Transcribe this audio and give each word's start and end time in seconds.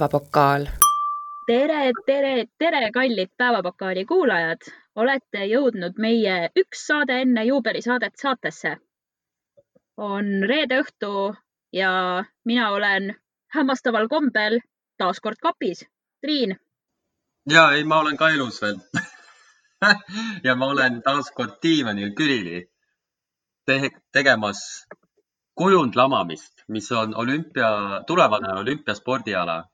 päevapokaal. 0.00 0.66
tere, 1.46 1.92
tere, 2.06 2.44
tere, 2.58 2.90
kallid 2.92 3.28
Päevapokaali 3.36 4.04
kuulajad. 4.04 4.60
olete 4.96 5.44
jõudnud 5.44 5.98
meie 5.98 6.50
üks 6.56 6.86
saade 6.86 7.18
enne 7.22 7.44
juubelisaadet 7.44 8.16
saatesse. 8.16 8.76
on 9.96 10.24
reede 10.48 10.80
õhtu 10.80 11.36
ja 11.72 12.24
mina 12.44 12.70
olen 12.70 13.14
hämmastaval 13.54 14.08
kombel 14.08 14.60
taas 14.96 15.20
kord 15.20 15.36
kapis. 15.42 15.84
Triin. 16.20 16.56
ja 17.50 17.72
ei, 17.72 17.84
ma 17.84 18.00
olen 18.00 18.16
ka 18.16 18.30
elus 18.30 18.62
veel 18.62 18.80
ja 20.46 20.54
ma 20.54 20.66
olen 20.66 21.02
taas 21.02 21.30
kord 21.30 21.60
diivanil 21.62 22.14
külili 22.14 22.64
te 23.66 23.90
tegemas 24.12 24.86
kujundlamamist, 25.54 26.64
mis 26.68 26.92
on 26.92 27.14
olümpia, 27.16 27.68
tulevane 28.06 28.54
olümpiaspordiala, 28.60 29.64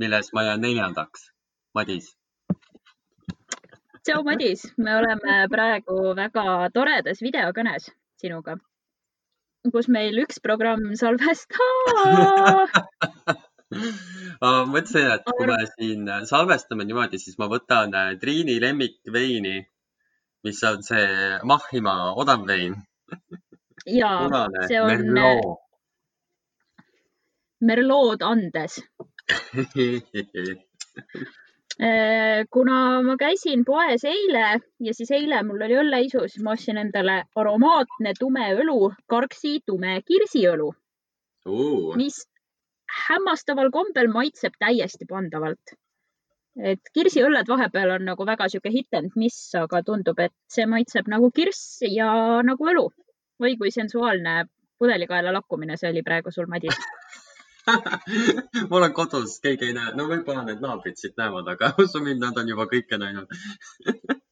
milles 0.00 0.32
ma 0.32 0.42
jään 0.42 0.60
neljandaks. 0.60 1.30
Madis. 1.74 2.16
tšau, 4.04 4.22
Madis, 4.24 4.62
me 4.78 4.96
oleme 4.96 5.36
praegu 5.50 6.14
väga 6.16 6.70
toredas 6.74 7.20
videokõnes 7.20 7.90
sinuga, 8.22 8.56
kus 9.72 9.88
meil 9.92 10.16
üks 10.22 10.38
programm 10.42 10.94
salvestab 10.96 12.72
ma 14.40 14.50
mõtlesin, 14.74 15.10
et 15.16 15.26
kui 15.26 15.48
me 15.50 15.58
siin 15.74 16.12
salvestame 16.30 16.86
niimoodi, 16.86 17.18
siis 17.18 17.36
ma 17.42 17.50
võtan 17.50 17.92
Triini 18.22 18.60
lemmikveini, 18.62 19.56
mis 20.46 20.62
on 20.70 20.86
see 20.86 21.40
Mahhimaa 21.42 22.14
odavvein 22.14 22.78
ja 23.86 24.18
punane 24.22 24.68
see 24.68 24.80
on 24.80 24.88
Merlot. 24.90 25.62
Merlood 27.60 28.22
andes. 28.22 28.80
Eh, 31.76 32.46
kuna 32.48 33.02
ma 33.04 33.16
käisin 33.20 33.64
poes 33.68 34.04
eile 34.08 34.44
ja 34.80 34.92
siis 34.96 35.10
eile 35.12 35.42
mul 35.44 35.60
oli 35.66 35.76
õlleisu, 35.76 36.22
siis 36.24 36.44
ma 36.44 36.54
ostsin 36.56 36.78
endale 36.80 37.18
aromaatne 37.36 38.14
tume 38.18 38.46
õlu, 38.56 38.94
Karksi 39.12 39.58
tume 39.66 39.98
kirsiõlu, 40.08 40.70
mis 42.00 42.22
hämmastaval 43.08 43.68
kombel 43.74 44.08
maitseb 44.08 44.56
täiesti 44.58 45.04
pandavalt. 45.10 45.76
et 46.56 46.80
kirsiõlled 46.96 47.48
vahepeal 47.52 47.90
on 47.98 48.06
nagu 48.08 48.24
väga 48.24 48.46
sihuke 48.48 48.70
hit 48.72 48.94
and 48.96 49.12
miss, 49.14 49.50
aga 49.54 49.82
tundub, 49.84 50.18
et 50.18 50.32
see 50.48 50.64
maitseb 50.64 51.10
nagu 51.12 51.28
kirss 51.30 51.82
ja 51.84 52.40
nagu 52.42 52.72
õlu. 52.72 52.88
oi 53.44 53.56
kui 53.60 53.70
sensuaalne 53.70 54.46
pudelikaela 54.78 55.32
lakkumine 55.36 55.76
see 55.76 55.90
oli 55.92 56.02
praegu 56.02 56.32
sul, 56.32 56.48
Madis 56.48 56.80
ma 58.70 58.76
olen 58.78 58.92
kodus, 58.94 59.40
keegi 59.42 59.70
ei 59.70 59.74
näe, 59.76 59.92
no 59.98 60.06
võib-olla 60.10 60.44
need 60.46 60.62
naabrid 60.62 60.98
siit 61.00 61.16
näevad, 61.18 61.48
aga 61.54 61.72
usu 61.84 62.02
mind, 62.04 62.22
nad 62.22 62.38
on 62.38 62.48
juba 62.52 62.68
kõike 62.70 62.98
näinud 63.02 63.32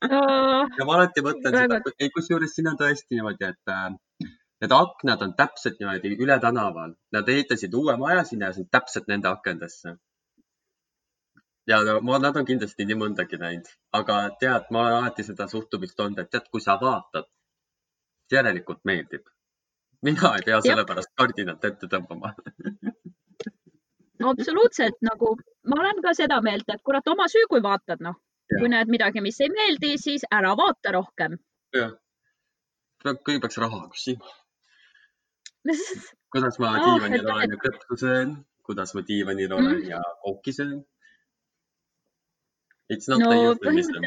ja 0.78 0.86
ma 0.86 0.96
alati 0.98 1.24
mõtlen 1.26 1.56
Väga- 1.56 1.80
seda, 1.80 1.94
ei 1.98 2.12
kusjuures 2.14 2.54
siin 2.54 2.70
on 2.70 2.78
tõesti 2.80 3.18
niimoodi, 3.18 3.50
et 3.50 3.74
äh, 3.74 4.32
need 4.64 4.74
aknad 4.78 5.22
on 5.26 5.34
täpselt 5.36 5.80
niimoodi 5.80 6.14
üle 6.24 6.38
tänaval. 6.40 6.94
Nad 7.12 7.28
ehitasid 7.28 7.74
uue 7.74 7.96
maja 8.00 8.24
sinna 8.24 8.50
ja 8.50 8.56
see 8.56 8.64
on 8.64 8.70
täpselt 8.72 9.08
nende 9.10 9.28
akendesse. 9.28 9.96
ja 11.66 11.80
no, 11.84 12.00
ma, 12.04 12.18
nad 12.20 12.36
on 12.36 12.44
kindlasti 12.48 12.84
nii 12.88 12.98
mõndagi 13.00 13.40
näinud, 13.40 13.68
aga 13.98 14.18
tead, 14.40 14.66
ma 14.70 14.82
olen 14.82 14.98
alati 14.98 15.24
seda 15.24 15.46
suhtumist 15.48 16.00
olnud, 16.00 16.18
et 16.20 16.30
tead, 16.30 16.50
kui 16.52 16.60
sa 16.60 16.76
vaatad, 16.80 17.30
järelikult 18.32 18.84
meeldib. 18.84 19.24
mina 20.04 20.34
ei 20.36 20.44
pea 20.44 20.60
selle 20.60 20.84
pärast 20.84 21.14
kardinat 21.16 21.64
ette 21.64 21.88
tõmbama 21.88 22.34
absoluutselt 24.30 24.96
nagu, 25.02 25.34
ma 25.68 25.80
olen 25.80 26.00
ka 26.02 26.14
seda 26.14 26.40
meelt, 26.42 26.68
et 26.74 26.82
kurat, 26.84 27.06
oma 27.08 27.26
süü, 27.28 27.46
kui 27.50 27.62
vaatad, 27.62 28.00
noh. 28.00 28.14
Kui 28.58 28.68
näed 28.68 28.88
midagi, 28.92 29.20
mis 29.24 29.38
ei 29.40 29.48
meeldi, 29.48 29.94
siis 29.98 30.24
ära 30.30 30.54
vaata 30.56 30.92
rohkem 30.92 31.38
jah. 31.74 31.92
kõige 33.04 33.40
peaks 33.40 33.56
raha 33.58 33.78
küsima. 33.92 34.26
kuidas 36.34 36.58
ma 36.60 36.74
diivanil 36.84 37.20
et- 37.20 37.30
olen 37.34 37.50
ja 37.54 37.60
krõpsu 37.62 37.96
söön, 38.00 38.34
kuidas 38.66 38.94
ma 38.94 39.00
diivanil 39.08 39.52
olen 39.52 39.78
Mhm. 39.78 39.88
ja 39.88 40.00
kooki 40.24 40.52
söön. 40.52 40.84
It's 42.92 43.08
not 43.08 43.20
no 43.20 43.30
a 43.30 43.34
euphemism. 43.48 44.04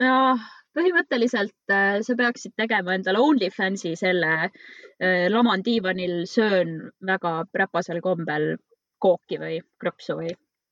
jah, 0.00 0.38
põhimõtteliselt 0.76 1.54
äh, 1.70 2.00
sa 2.02 2.14
peaksid 2.18 2.52
tegema 2.58 2.94
endale 2.96 3.18
OnlyFansi 3.22 3.94
selle 3.96 4.32
äh, 4.50 5.28
laman 5.30 5.62
diivanil, 5.62 6.24
söön 6.26 6.90
väga 7.06 7.44
räpasel 7.54 8.00
kombel 8.02 8.56
kooki 9.00 9.40
või 9.40 9.58
krõpsu 9.80 10.16
või. 10.20 10.30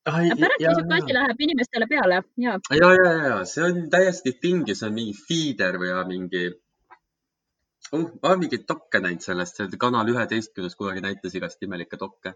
pärast 0.09 0.62
niisugune 0.62 1.00
asi 1.00 1.15
läheb 1.16 1.43
inimestele 1.47 1.87
peale 1.91 2.22
ja 2.44 2.55
ja, 2.77 2.93
ja, 2.97 3.12
ja 3.27 3.43
see 3.49 3.65
on 3.66 3.83
täiesti 3.93 4.33
thing 4.41 4.69
ja 4.69 4.77
see 4.78 4.89
on 4.89 4.97
mingi 4.97 5.16
feeder 5.28 5.77
või 5.83 5.93
mingi 6.12 6.44
uh,. 7.93 8.09
ma 8.22 8.31
olen 8.31 8.41
mingeid 8.44 8.65
dokke 8.69 9.00
näinud 9.05 9.25
sellest, 9.25 9.61
see 9.61 9.81
Kanal 9.81 10.09
üheteistkümnes 10.12 10.77
kunagi 10.78 11.05
näitas 11.05 11.37
igast 11.39 11.62
imelikke 11.65 12.00
dokke. 12.00 12.34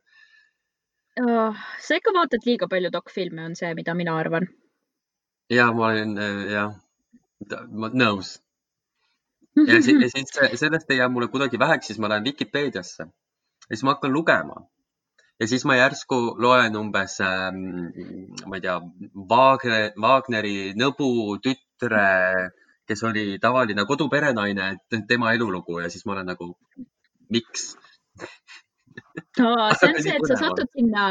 oh, 1.23 1.65
sa 1.87 1.99
ikka 2.01 2.15
vaatad 2.17 2.47
liiga 2.47 2.69
palju 2.69 2.93
dokfilme, 2.93 3.45
on 3.51 3.57
see, 3.59 3.75
mida 3.79 3.95
mina 3.95 4.17
arvan. 4.19 4.49
ja 5.51 5.71
ma 5.73 5.91
olen 5.93 6.17
äh, 6.19 6.43
jah, 6.53 6.77
nõus. 8.05 8.37
ja 9.57 9.81
siis, 9.83 9.99
ja 10.01 10.13
siis 10.17 10.61
sellest 10.61 10.91
ei 10.91 11.03
jää 11.03 11.09
mulle 11.09 11.29
kuidagi 11.29 11.59
väheks, 11.59 11.93
siis 11.93 11.99
ma 11.99 12.13
lähen 12.13 12.25
Vikipeediasse 12.25 13.09
ja 13.09 13.75
siis 13.77 13.83
ma 13.83 13.97
hakkan 13.97 14.13
lugema 14.13 14.67
ja 15.43 15.49
siis 15.51 15.65
ma 15.67 15.77
järsku 15.77 16.19
loen 16.43 16.77
umbes 16.79 17.19
ähm,, 17.27 17.63
ma 18.47 18.59
ei 18.59 18.65
tea, 18.65 18.79
Wagner, 19.31 19.89
Wagneri 20.05 20.57
nõbu 20.79 21.37
tütre, 21.43 22.07
kes 22.89 23.03
oli 23.09 23.25
tavaline 23.43 23.87
koduperenaine, 23.89 24.69
tema 25.09 25.33
elulugu 25.37 25.81
ja 25.83 25.91
siis 25.91 26.07
ma 26.07 26.17
olen 26.17 26.31
nagu, 26.33 26.53
miks? 27.35 27.73
Aa, 29.43 29.73
see 29.81 29.89
on 29.89 29.99
see, 30.05 30.15
et 30.15 30.29
sa 30.29 30.39
satud 30.45 30.71
sinna, 30.77 31.09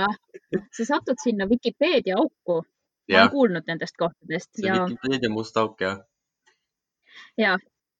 sa 0.77 0.87
satud 0.93 1.19
sinna 1.23 1.49
Vikipeedia 1.49 2.19
auku. 2.21 2.61
ma 3.11 3.17
olen, 3.17 3.27
kuulnud 3.33 3.67
nendest 3.67 3.97
kohtadest 3.99 4.53
see 4.55 4.69
ja, 4.69 4.85
Vikipeedia 4.85 5.31
must 5.33 5.57
auk 5.59 5.81
jah. 5.83 5.97
ja 7.37 7.57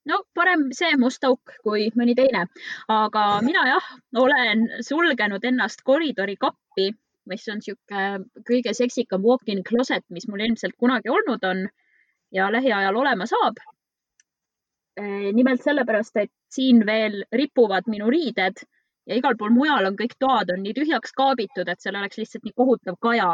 no 0.09 0.22
parem 0.35 0.69
see 0.75 0.95
must 0.97 1.23
auk 1.28 1.53
kui 1.66 1.89
mõni 1.97 2.16
teine, 2.17 2.45
aga 2.89 3.25
mina 3.45 3.66
jah, 3.69 3.91
olen 4.17 4.67
sulgenud 4.88 5.45
ennast 5.45 5.84
koridori 5.88 6.38
kappi, 6.41 6.89
mis 7.29 7.45
on 7.53 7.62
sihuke 7.62 8.06
kõige 8.47 8.73
seksikam 8.78 9.22
walk-in 9.25 9.63
closet, 9.67 10.06
mis 10.09 10.28
mul 10.28 10.41
ilmselt 10.47 10.78
kunagi 10.79 11.12
olnud 11.13 11.45
on 11.45 11.67
ja 12.34 12.50
lähiajal 12.51 12.95
olema 12.95 13.29
saab. 13.29 13.62
nimelt 15.34 15.62
sellepärast, 15.63 16.18
et 16.18 16.31
siin 16.51 16.85
veel 16.85 17.23
ripuvad 17.31 17.88
minu 17.88 18.09
riided 18.12 18.59
ja 19.07 19.16
igal 19.16 19.38
pool 19.39 19.53
mujal 19.56 19.88
on 19.88 19.95
kõik 19.97 20.18
toad 20.19 20.51
on 20.53 20.62
nii 20.63 20.73
tühjaks 20.78 21.16
kaabitud, 21.16 21.69
et 21.69 21.79
seal 21.81 21.95
oleks 21.95 22.19
lihtsalt 22.19 22.44
nii 22.44 22.53
kohutav 22.57 22.97
kaja. 23.01 23.29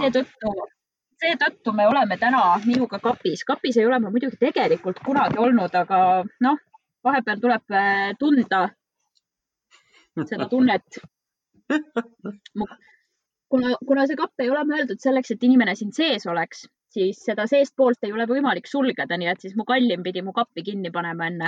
Seetõttu, 0.00 0.52
seetõttu 1.20 1.72
me 1.76 1.86
oleme 1.88 2.16
täna 2.20 2.42
minuga 2.64 2.98
kapis. 2.98 3.44
kapis 3.44 3.76
ei 3.76 3.86
ole 3.86 3.98
ma 3.98 4.10
muidugi 4.10 4.36
tegelikult 4.40 4.98
kunagi 5.04 5.38
olnud, 5.38 5.74
aga 5.74 5.98
noh, 6.46 6.58
vahepeal 7.04 7.40
tuleb 7.40 7.76
äh, 7.76 8.10
tunda 8.18 8.68
seda 10.26 10.48
tunnet. 10.48 11.00
kuna, 13.50 13.76
kuna 13.86 14.06
see 14.06 14.18
kapp 14.18 14.42
ei 14.42 14.50
ole 14.50 14.64
mõeldud 14.68 15.00
selleks, 15.02 15.30
et 15.34 15.42
inimene 15.48 15.74
siin 15.78 15.92
sees 15.96 16.26
oleks, 16.30 16.66
siis 16.94 17.20
seda 17.26 17.46
seestpoolt 17.50 18.00
ei 18.06 18.12
ole 18.14 18.26
võimalik 18.30 18.66
sulgeda, 18.70 19.16
nii 19.18 19.30
et 19.32 19.40
siis 19.44 19.54
mu 19.58 19.64
kallim 19.68 20.02
pidi 20.06 20.20
mu 20.26 20.32
kappi 20.36 20.60
kinni 20.66 20.90
panema 20.94 21.22
enne. 21.30 21.46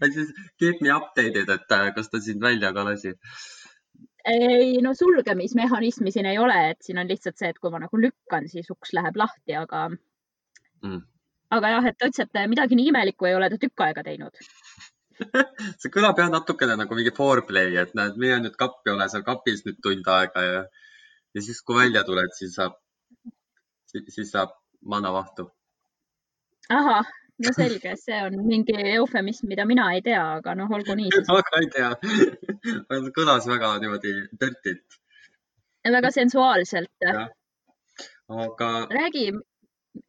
ja 0.00 0.06
siis 0.12 0.28
keep 0.58 0.76
me 0.84 0.92
updated, 0.94 1.48
et 1.48 1.72
äh, 1.76 1.88
kas 1.96 2.08
ta 2.12 2.20
sind 2.20 2.40
välja 2.42 2.72
ka 2.76 2.84
lasi. 2.86 3.12
Ei 4.30 4.78
no 4.84 4.94
sulgemismehhanismi 4.94 6.12
siin 6.14 6.26
ei 6.30 6.38
ole, 6.38 6.56
et 6.70 6.86
siin 6.86 6.98
on 7.02 7.08
lihtsalt 7.08 7.38
see, 7.40 7.50
et 7.50 7.58
kui 7.58 7.72
ma 7.72 7.82
nagu 7.82 8.00
lükkan, 8.00 8.48
siis 8.48 8.70
uks 8.70 8.94
läheb 8.96 9.18
lahti, 9.20 9.56
aga 9.58 9.88
Mm. 10.84 11.00
aga 11.52 11.72
jah, 11.74 11.86
et 11.90 11.98
ta 11.98 12.08
ütles, 12.08 12.28
et 12.28 12.50
midagi 12.50 12.76
nii 12.78 12.90
imelikku 12.92 13.28
ei 13.28 13.36
ole 13.36 13.50
ta 13.52 13.58
tükk 13.60 13.84
aega 13.84 14.04
teinud. 14.06 14.36
see 15.80 15.92
kõlab 15.92 16.20
jah 16.20 16.30
natukene 16.32 16.76
nagu 16.80 16.96
mingi 16.96 17.12
foreplay, 17.16 17.74
et 17.82 17.92
näed, 17.98 18.16
mine 18.22 18.38
nüüd 18.46 18.56
kappi, 18.60 18.92
ole 18.94 19.08
seal 19.12 19.26
kapis 19.26 19.64
nüüd 19.66 19.80
tund 19.84 20.08
aega 20.14 20.44
ja, 20.46 20.62
ja 21.36 21.44
siis, 21.44 21.60
kui 21.66 21.76
välja 21.82 22.04
tuled, 22.08 22.32
siis 22.38 22.56
saab, 22.56 22.78
siis 23.92 24.32
saab 24.32 24.56
manavahtu. 24.94 25.50
ahah, 26.72 27.12
no 27.44 27.52
selge, 27.56 27.94
see 28.00 28.20
on 28.26 28.36
mingi 28.46 28.76
eufemism, 28.94 29.48
mida 29.50 29.64
mina 29.68 29.86
ei 29.96 30.02
tea, 30.04 30.20
aga 30.38 30.54
noh, 30.58 30.70
olgu 30.78 30.96
nii 30.98 31.12
siis. 31.14 31.28
ma 31.32 31.42
ka 31.46 31.60
ei 31.64 31.68
tea. 31.74 31.90
kõlas 33.18 33.48
väga 33.50 33.72
niimoodi 33.82 34.14
dirtilt, 34.40 34.98
väga 35.98 36.12
sensuaalselt. 36.16 37.10
Aga 38.30 38.70
räägi, 38.94 39.30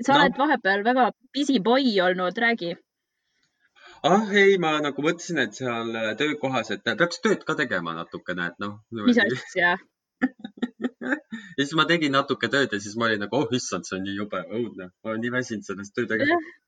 sa 0.06 0.14
No. 0.14 0.20
oled 0.20 0.38
vahepeal 0.38 0.84
väga 0.86 1.12
busy 1.34 1.60
boy 1.60 1.94
olnud, 2.08 2.38
räägi. 2.46 2.76
ah 4.04 4.34
ei, 4.44 4.58
ma 4.58 4.76
nagu 4.82 5.02
mõtlesin, 5.06 5.40
et 5.46 5.58
seal 5.58 5.96
töökohas, 6.20 6.72
et 6.76 6.84
peaks 6.84 7.22
tööd 7.24 7.46
ka 7.48 7.56
tegema 7.56 7.96
natukene, 7.98 8.52
et 8.52 8.60
noh. 8.60 8.80
mis 8.92 9.18
asja 9.26 9.78
ja 11.58 11.64
siis 11.64 11.74
ma 11.80 11.86
tegin 11.90 12.14
natuke 12.14 12.50
tööd 12.54 12.74
ja 12.74 12.80
siis 12.82 12.98
ma 12.98 13.08
olin 13.08 13.24
nagu, 13.26 13.40
oh 13.40 13.56
issand, 13.58 13.88
see 13.88 13.98
on 13.98 14.04
nii 14.06 14.20
jube, 14.20 14.42
õudne, 14.60 14.92
ma 14.92 15.14
olen 15.14 15.24
nii 15.26 15.34
väsinud 15.38 15.66
sellest 15.66 15.96
töö 15.98 16.06
tegemisest 16.12 16.60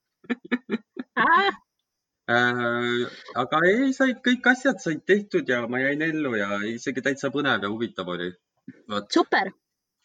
äh, 2.34 3.02
aga 3.44 3.62
ei, 3.70 3.94
said 3.98 4.22
kõik 4.28 4.48
asjad 4.54 4.80
said 4.84 5.04
tehtud 5.08 5.50
ja 5.50 5.64
ma 5.68 5.81
jäin 5.84 6.02
ellu 6.06 6.36
ja 6.40 6.50
isegi 6.70 7.04
täitsa 7.06 7.31
põnev 7.34 7.64
ja 7.64 7.70
huvitav 7.74 8.08
oli. 8.16 8.30
super. 9.10 9.52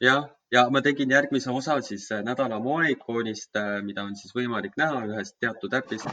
jah, 0.00 0.28
ja 0.52 0.68
ma 0.70 0.82
tegin 0.82 1.10
järgmise 1.16 1.50
osa 1.50 1.80
siis 1.90 2.10
äh, 2.12 2.24
nädala 2.24 2.60
moeikoonist, 2.64 3.56
äh, 3.56 3.78
mida 3.82 4.04
on 4.04 4.16
siis 4.16 4.34
võimalik 4.34 4.74
näha 4.76 5.04
ühest 5.12 5.38
teatud 5.40 5.72
äpist. 5.74 6.08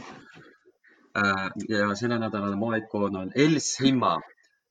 ja 1.68 1.94
selle 1.96 2.18
nädala 2.20 2.56
moeikoon 2.60 3.16
on 3.16 3.30
Els 3.34 3.78
Himma 3.80 4.18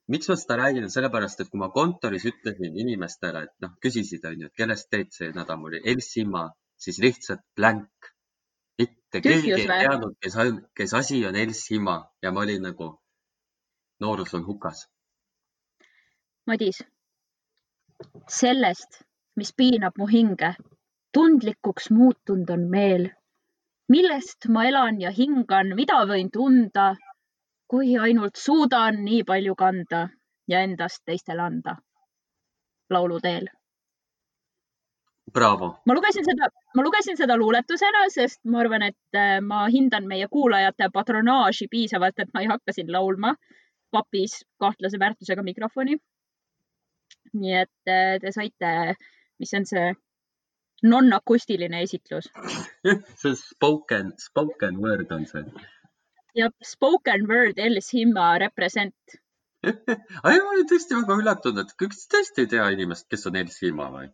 miks 0.07 0.29
ma 0.29 0.35
seda 0.37 0.57
räägin, 0.59 0.85
on 0.85 0.93
sellepärast, 0.93 1.41
et 1.41 1.49
kui 1.49 1.61
ma 1.61 1.71
kontoris 1.73 2.25
ütlesin 2.29 2.77
inimestele, 2.83 3.45
et 3.47 3.53
noh, 3.65 3.73
küsisid, 3.83 4.25
onju, 4.29 4.49
et 4.49 4.61
kellest 4.61 4.89
teed 4.93 5.11
see 5.15 5.31
nädal, 5.35 5.63
oli 5.69 5.81
Elsimaa, 5.93 6.49
siis 6.85 7.01
lihtsalt 7.05 7.43
blank. 7.57 7.89
Mitte 8.79 9.21
keegi 9.21 9.53
ei 9.53 9.67
teadnud, 9.67 10.15
kes, 10.21 10.35
kes 10.75 10.93
asi 10.93 11.25
on 11.27 11.35
Elsimaa 11.35 11.99
ja 12.21 12.31
ma 12.31 12.39
olin 12.39 12.61
nagu, 12.61 12.89
noorus 13.99 14.33
on 14.33 14.45
hukas. 14.45 14.87
Madis, 16.47 16.83
sellest, 18.29 19.01
mis 19.35 19.53
piinab 19.57 19.97
mu 19.97 20.07
hinge, 20.07 20.53
tundlikuks 21.13 21.89
muutunud 21.91 22.49
on 22.49 22.69
meel. 22.69 23.09
millest 23.89 24.47
ma 24.49 24.63
elan 24.65 25.01
ja 25.01 25.11
hingan, 25.13 25.75
mida 25.77 25.99
võin 26.09 26.31
tunda 26.33 26.95
kui 27.69 27.97
ainult 27.97 28.35
suudan 28.35 29.03
nii 29.05 29.23
palju 29.23 29.55
kanda 29.55 30.07
ja 30.47 30.61
endast 30.65 31.03
teistele 31.05 31.41
anda 31.41 31.75
lauluteel. 32.89 33.45
Bravo. 35.35 35.67
ma 35.85 35.93
lugesin 35.97 36.23
seda, 36.23 36.47
ma 36.75 36.83
lugesin 36.85 37.17
seda 37.19 37.35
luuletusena, 37.37 38.05
sest 38.13 38.39
ma 38.47 38.61
arvan, 38.63 38.85
et 38.87 39.19
äh, 39.19 39.41
ma 39.43 39.65
hindan 39.71 40.07
meie 40.07 40.29
kuulajate 40.31 40.87
patronaaži 40.93 41.67
piisavalt, 41.71 42.19
et 42.19 42.31
ma 42.33 42.43
ei 42.43 42.47
hakka 42.51 42.75
siin 42.75 42.91
laulma 42.91 43.35
papis 43.91 44.41
kahtlase 44.59 44.99
väärtusega 44.99 45.43
mikrofoni. 45.43 45.97
nii 47.35 47.55
et 47.59 47.91
äh, 47.91 48.15
te 48.23 48.31
saite, 48.31 48.95
mis 49.39 49.53
on 49.59 49.65
see 49.67 49.93
non-akustiline 50.83 51.81
esitlus 51.83 52.29
see 53.21 53.35
spoken, 53.35 54.13
spoken 54.19 54.79
word 54.83 55.11
on 55.11 55.25
see 55.29 55.43
ja 56.35 56.49
spoken 56.63 57.27
word 57.31 57.59
Els 57.67 57.91
Himma 57.93 58.27
represent 58.43 59.17
ai, 60.25 60.37
ma 60.37 60.51
olin 60.53 60.67
tõesti 60.69 60.95
väga 60.99 61.17
üllatunud, 61.21 61.63
et 61.63 61.75
kas 61.79 62.05
tõesti 62.11 62.43
ei 62.43 62.51
tea 62.51 62.67
inimest, 62.75 63.07
kes 63.09 63.25
on 63.31 63.39
Els 63.39 63.57
Himma 63.63 63.89
või? 63.93 64.11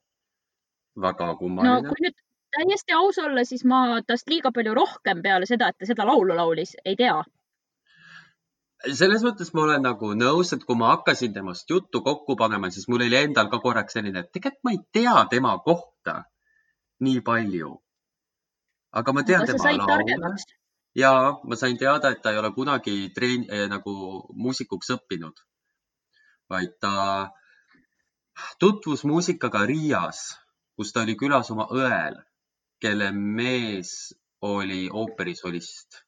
Väga 1.00 1.36
kummaline. 1.40 1.82
no 1.82 1.90
kui 1.90 2.06
nüüd 2.06 2.18
täiesti 2.56 2.96
aus 2.96 3.20
olla, 3.24 3.44
siis 3.48 3.64
ma 3.66 4.02
tast 4.08 4.30
liiga 4.30 4.52
palju 4.56 4.74
rohkem 4.76 5.22
peale 5.24 5.48
seda, 5.50 5.70
et 5.72 5.78
ta 5.80 5.88
seda 5.90 6.08
laulu 6.08 6.36
laulis, 6.36 6.76
ei 6.86 6.96
tea. 7.00 7.22
selles 8.98 9.24
mõttes 9.24 9.54
ma 9.54 9.64
olen 9.68 9.86
nagu 9.86 10.14
nõus, 10.18 10.54
et 10.56 10.64
kui 10.66 10.76
ma 10.76 10.96
hakkasin 10.96 11.34
temast 11.34 11.70
juttu 11.70 12.02
kokku 12.02 12.36
panema, 12.36 12.72
siis 12.72 12.88
mul 12.90 13.06
oli 13.06 13.20
endal 13.20 13.50
ka 13.50 13.62
korraks 13.64 13.94
selline, 13.98 14.26
et 14.26 14.32
tegelikult 14.34 14.64
ma 14.68 14.76
ei 14.76 14.82
tea 15.00 15.26
tema 15.30 15.58
kohta 15.66 16.24
nii 17.00 17.22
palju. 17.22 17.76
aga 18.92 19.14
ma 19.14 19.24
tean 19.24 19.46
tema 19.48 19.78
laule 19.78 20.36
ja 20.96 21.40
ma 21.44 21.56
sain 21.56 21.78
teada, 21.78 22.12
et 22.12 22.22
ta 22.22 22.32
ei 22.32 22.38
ole 22.38 22.52
kunagi 22.52 23.14
treen- 23.16 23.48
eh, 23.50 23.68
nagu 23.70 23.94
muusikuks 24.34 24.92
õppinud, 24.98 25.38
vaid 26.50 26.76
ta 26.80 27.32
tutvus 28.60 29.04
muusikaga 29.04 29.66
Riias, 29.66 30.41
kus 30.76 30.94
ta 30.94 31.04
oli 31.06 31.16
külas 31.20 31.52
oma 31.54 31.68
õel, 31.72 32.18
kelle 32.82 33.12
mees 33.12 34.14
oli 34.42 34.88
ooperisolist. 34.90 36.02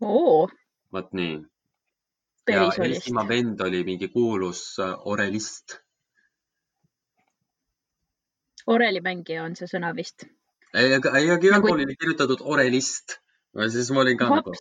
oo. 0.00 0.48
vot 0.92 1.12
nii. 1.12 1.38
ja 2.50 2.68
Eestimaa 2.84 3.28
vend 3.28 3.60
oli 3.60 3.84
mingi 3.84 4.08
kuulus 4.08 4.78
äh, 4.78 4.94
orelist. 5.04 5.78
orelimängija 8.66 9.44
on 9.44 9.56
see 9.56 9.70
sõna 9.70 9.94
vist. 9.96 10.26
ei, 10.74 10.94
aga, 10.94 11.16
ei, 11.18 11.30
aga 11.30 11.46
igal 11.46 11.60
nagu... 11.60 11.68
pool 11.68 11.86
oli 11.86 11.96
kirjutatud 11.96 12.44
orelist 12.44 13.18
siis 13.70 13.90
ma 13.94 14.02
olin 14.02 14.18
ka 14.18 14.28
nagu, 14.28 14.52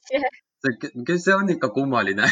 see 1.18 1.36
on 1.36 1.50
ikka 1.50 1.70
kummaline 1.76 2.30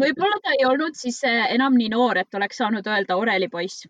võib-olla 0.00 0.40
ta 0.42 0.54
ei 0.56 0.66
olnud 0.66 0.96
siis 0.96 1.22
eh, 1.28 1.46
enam 1.54 1.76
nii 1.76 1.90
noor, 1.92 2.18
et 2.24 2.34
oleks 2.34 2.60
saanud 2.62 2.86
öelda 2.86 3.18
orelipoiss 3.20 3.86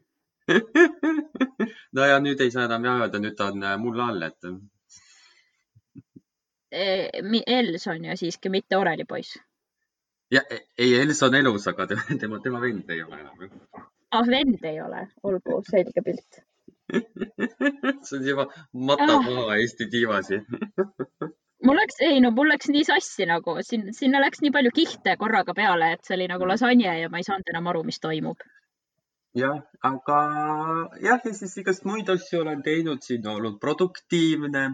no 1.96 2.06
ja 2.06 2.18
nüüd 2.22 2.40
ei 2.42 2.52
saa 2.54 2.66
enam 2.68 2.84
jah 2.88 3.00
öelda, 3.04 3.20
nüüd 3.22 3.36
ta 3.38 3.50
on 3.52 3.62
eh, 3.62 3.76
mulla 3.78 4.10
all, 4.12 4.22
et. 4.26 4.50
Eh, 6.70 7.08
Els 7.46 7.86
on 7.90 8.04
ju 8.04 8.16
siiski, 8.16 8.52
mitte 8.52 8.78
orelipoiss. 8.78 9.38
ja 10.30 10.44
ei, 10.50 10.94
Els 11.00 11.22
on 11.26 11.34
elus, 11.34 11.66
aga 11.68 11.88
tema, 11.90 12.40
tema 12.44 12.60
vend 12.60 12.90
ei 12.90 13.02
ole 13.02 13.20
enam. 13.20 13.50
ah, 14.10 14.24
vend 14.26 14.64
ei 14.64 14.80
ole, 14.80 15.08
olgu 15.22 15.62
selge 15.70 16.02
pilt 16.06 16.42
see 18.06 18.16
on 18.18 18.24
juba 18.26 18.46
matab 18.72 19.20
ah. 19.20 19.28
maha 19.30 19.58
Eesti 19.62 19.86
tiivasi 19.90 20.40
mul 21.66 21.76
läks, 21.76 22.00
ei 22.06 22.20
no 22.24 22.30
mul 22.34 22.48
läks 22.50 22.70
nii 22.72 22.86
sassi 22.88 23.26
nagu, 23.28 23.56
siin, 23.66 23.90
sinna 23.96 24.22
läks 24.22 24.42
nii 24.44 24.52
palju 24.54 24.72
kihte 24.74 25.16
korraga 25.20 25.54
peale, 25.56 25.92
et 25.94 26.06
see 26.06 26.16
oli 26.16 26.28
nagu 26.30 26.48
lasanje 26.48 26.96
ja 27.02 27.10
ma 27.12 27.20
ei 27.20 27.26
saanud 27.26 27.52
enam 27.52 27.70
aru, 27.72 27.84
mis 27.86 28.00
toimub. 28.00 28.40
Jah, 29.38 29.58
aga 29.86 30.20
jah, 31.02 31.20
ja 31.24 31.34
siis 31.34 31.56
igast 31.62 31.84
muid 31.88 32.08
asju 32.08 32.40
olen 32.42 32.62
teinud, 32.66 33.02
siin 33.06 33.26
olnud 33.26 33.58
produktiivne, 33.60 34.64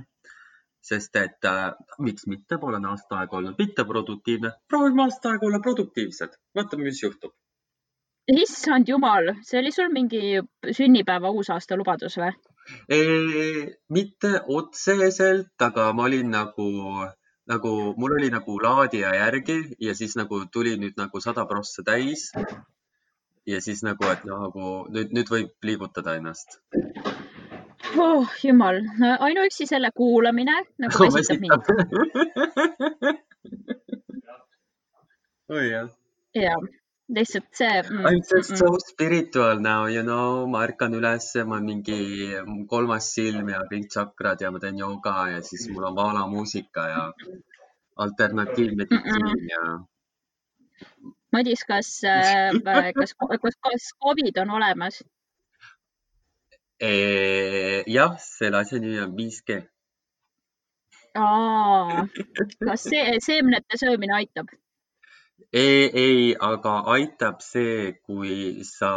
sest 0.86 1.16
et 1.20 1.48
äh, 1.50 1.72
miks 1.98 2.28
mitte, 2.30 2.60
pole 2.62 2.80
aasta 2.92 3.22
aega 3.22 3.40
olnud 3.40 3.58
mitteproduktiivne, 3.58 4.52
proovime 4.68 5.06
aasta 5.06 5.34
aega 5.34 5.50
olla 5.50 5.60
produktiivsed, 5.64 6.38
vaatame, 6.54 6.88
mis 6.88 7.02
juhtub 7.02 7.34
issand 8.26 8.88
jumal, 8.88 9.28
see 9.46 9.60
oli 9.60 9.70
sul 9.72 9.92
mingi 9.94 10.40
sünnipäeva 10.78 11.30
uusaasta 11.30 11.76
lubadus 11.78 12.16
või? 12.18 12.32
mitte 13.94 14.30
otseselt, 14.50 15.54
aga 15.62 15.92
ma 15.94 16.08
olin 16.08 16.32
nagu, 16.34 16.66
nagu 17.46 17.74
mul 17.96 18.16
oli 18.18 18.30
nagu 18.34 18.58
laadija 18.62 19.14
järgi 19.14 19.60
ja 19.78 19.94
siis 19.94 20.16
nagu 20.18 20.42
tuli 20.50 20.74
nüüd 20.80 20.98
nagu 20.98 21.20
sada 21.22 21.46
prossa 21.46 21.84
täis. 21.86 22.32
Ja 23.46 23.60
siis 23.64 23.82
nagu, 23.86 24.04
et 24.10 24.24
nagu 24.28 24.70
nüüd, 24.92 25.12
nüüd 25.16 25.28
võib 25.32 25.68
liigutada 25.68 26.16
ennast 26.20 26.58
oh 27.98 28.32
jumal, 28.42 28.80
ainuüksi 29.28 29.66
selle 29.70 29.90
kuulamine 29.96 30.56
nagu 30.82 31.04
väsitab 31.04 31.40
mind. 31.44 31.62
oi 35.56 35.68
jah. 35.70 35.88
jah 36.34 36.60
lihtsalt 37.08 37.46
see 37.54 37.82
mm,. 37.82 38.06
I 38.06 38.14
m 38.16 38.22
just 38.30 38.50
mm, 38.50 38.56
so 38.56 38.78
spiritual 38.82 39.60
now, 39.60 39.86
you 39.86 40.02
know, 40.02 40.46
ma 40.50 40.64
ärkan 40.66 40.94
üles, 40.98 41.28
ma 41.46 41.60
mingi 41.62 41.98
kolmas 42.70 43.12
silm 43.14 43.50
ja 43.54 43.62
kõik 43.70 43.86
tsakrad 43.92 44.42
ja 44.42 44.50
ma 44.50 44.62
teen 44.62 44.80
jooga 44.82 45.14
ja 45.34 45.42
siis 45.48 45.68
mul 45.70 45.86
on 45.90 45.98
vaalamuusika 46.00 46.88
ja 46.94 47.04
alternatiivmeditsiin 48.06 49.46
ja. 49.52 49.62
Madis, 51.36 51.62
kas, 51.68 51.92
äh, 52.08 52.90
kas, 52.96 53.14
kas, 53.20 53.60
kas 53.68 53.92
Covid 54.02 54.42
on 54.44 54.56
olemas? 54.58 55.04
jah, 56.80 58.18
selle 58.20 58.58
asja 58.60 58.78
nimi 58.80 59.00
on 59.00 59.16
5G. 59.16 59.62
kas 62.68 62.82
see 62.90 63.20
seemnete 63.24 63.78
söömine 63.80 64.14
aitab? 64.18 64.46
ei, 65.52 65.90
ei, 66.02 66.36
aga 66.40 66.72
aitab 66.96 67.40
see, 67.44 67.92
kui 68.04 68.64
sa 68.68 68.90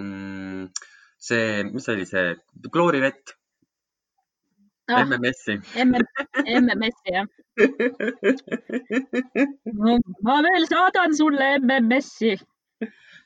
mm,, 0.00 0.66
see, 1.28 1.62
mis 1.70 1.88
oli 1.94 2.06
see, 2.10 2.34
kloorivett 2.72 3.24
ah,. 4.88 5.04
MMS-i. 5.04 5.54
MMS-i, 5.84 7.14
jah. 7.14 7.26
ma 9.84 10.36
veel 10.46 10.68
saadan 10.70 11.16
sulle 11.16 11.54
MMS-i. 11.60 12.36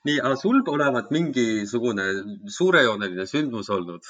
nii, 0.06 0.20
aga 0.20 0.36
sul 0.40 0.62
olevat 0.74 1.12
mingisugune 1.14 2.06
suurejooneline 2.58 3.26
sündmus 3.26 3.70
olnud 3.74 4.06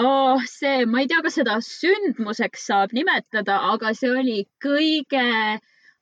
oh,? 0.00 0.40
see, 0.50 0.86
ma 0.86 1.02
ei 1.02 1.10
tea, 1.10 1.22
kas 1.26 1.38
seda 1.40 1.58
sündmuseks 1.62 2.66
saab 2.70 2.94
nimetada, 2.96 3.60
aga 3.74 3.94
see 3.98 4.10
oli 4.10 4.38
kõige 4.64 5.24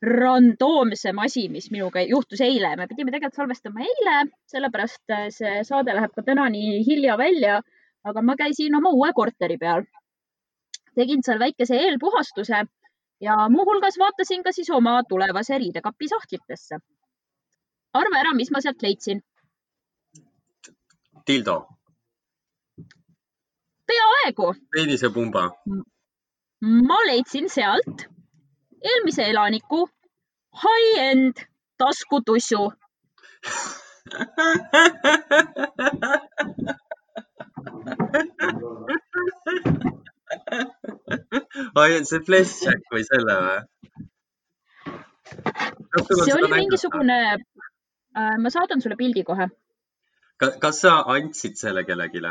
randoomsem 0.02 1.18
asi, 1.22 1.46
mis 1.48 1.68
minuga 1.70 2.02
juhtus 2.02 2.40
eile. 2.42 2.74
me 2.76 2.88
pidime 2.90 3.12
tegelikult 3.14 3.38
salvestama 3.38 3.84
eile, 3.86 4.16
sellepärast 4.50 5.14
äh, 5.14 5.28
see 5.30 5.62
saade 5.68 5.94
läheb 5.94 6.14
ka 6.16 6.24
täna 6.26 6.48
nii 6.50 6.82
hilja 6.88 7.18
välja. 7.18 7.60
aga 8.04 8.22
ma 8.22 8.34
käisin 8.34 8.74
oma 8.74 8.90
uue 8.90 9.12
korteri 9.14 9.56
peal, 9.58 9.84
tegin 10.98 11.20
seal 11.22 11.38
väikese 11.38 11.76
eelpuhastuse 11.78 12.64
ja 13.22 13.48
muuhulgas 13.48 13.98
vaatasin 13.98 14.42
ka 14.42 14.52
siis 14.52 14.70
oma 14.70 15.02
tulevase 15.08 15.58
riidekapi 15.58 16.08
sahtlitesse. 16.08 16.78
arva 17.94 18.18
ära, 18.18 18.34
mis 18.34 18.50
ma 18.50 18.60
sealt 18.60 18.82
leidsin. 18.82 19.22
dildo. 21.26 21.68
peaaegu. 23.86 24.54
peenisepumba. 24.74 25.50
ma 26.88 26.98
leidsin 27.06 27.50
sealt 27.50 28.06
eelmise 28.90 29.30
elaniku 29.30 29.88
high-end 30.64 31.34
taskutussu 31.78 32.62
ai, 41.80 42.02
see 42.08 42.22
flashback 42.26 42.94
või 42.94 43.04
selle 43.08 43.36
või? 43.46 43.58
see 46.22 46.34
oli 46.36 46.50
mingisugune, 46.52 47.18
äh, 47.32 48.34
ma 48.42 48.52
saadan 48.52 48.84
sulle 48.84 48.98
pildi 49.00 49.24
kohe. 49.28 49.48
kas 50.38 50.80
sa 50.84 50.96
andsid 51.14 51.56
selle 51.60 51.84
kellelegi? 51.88 52.22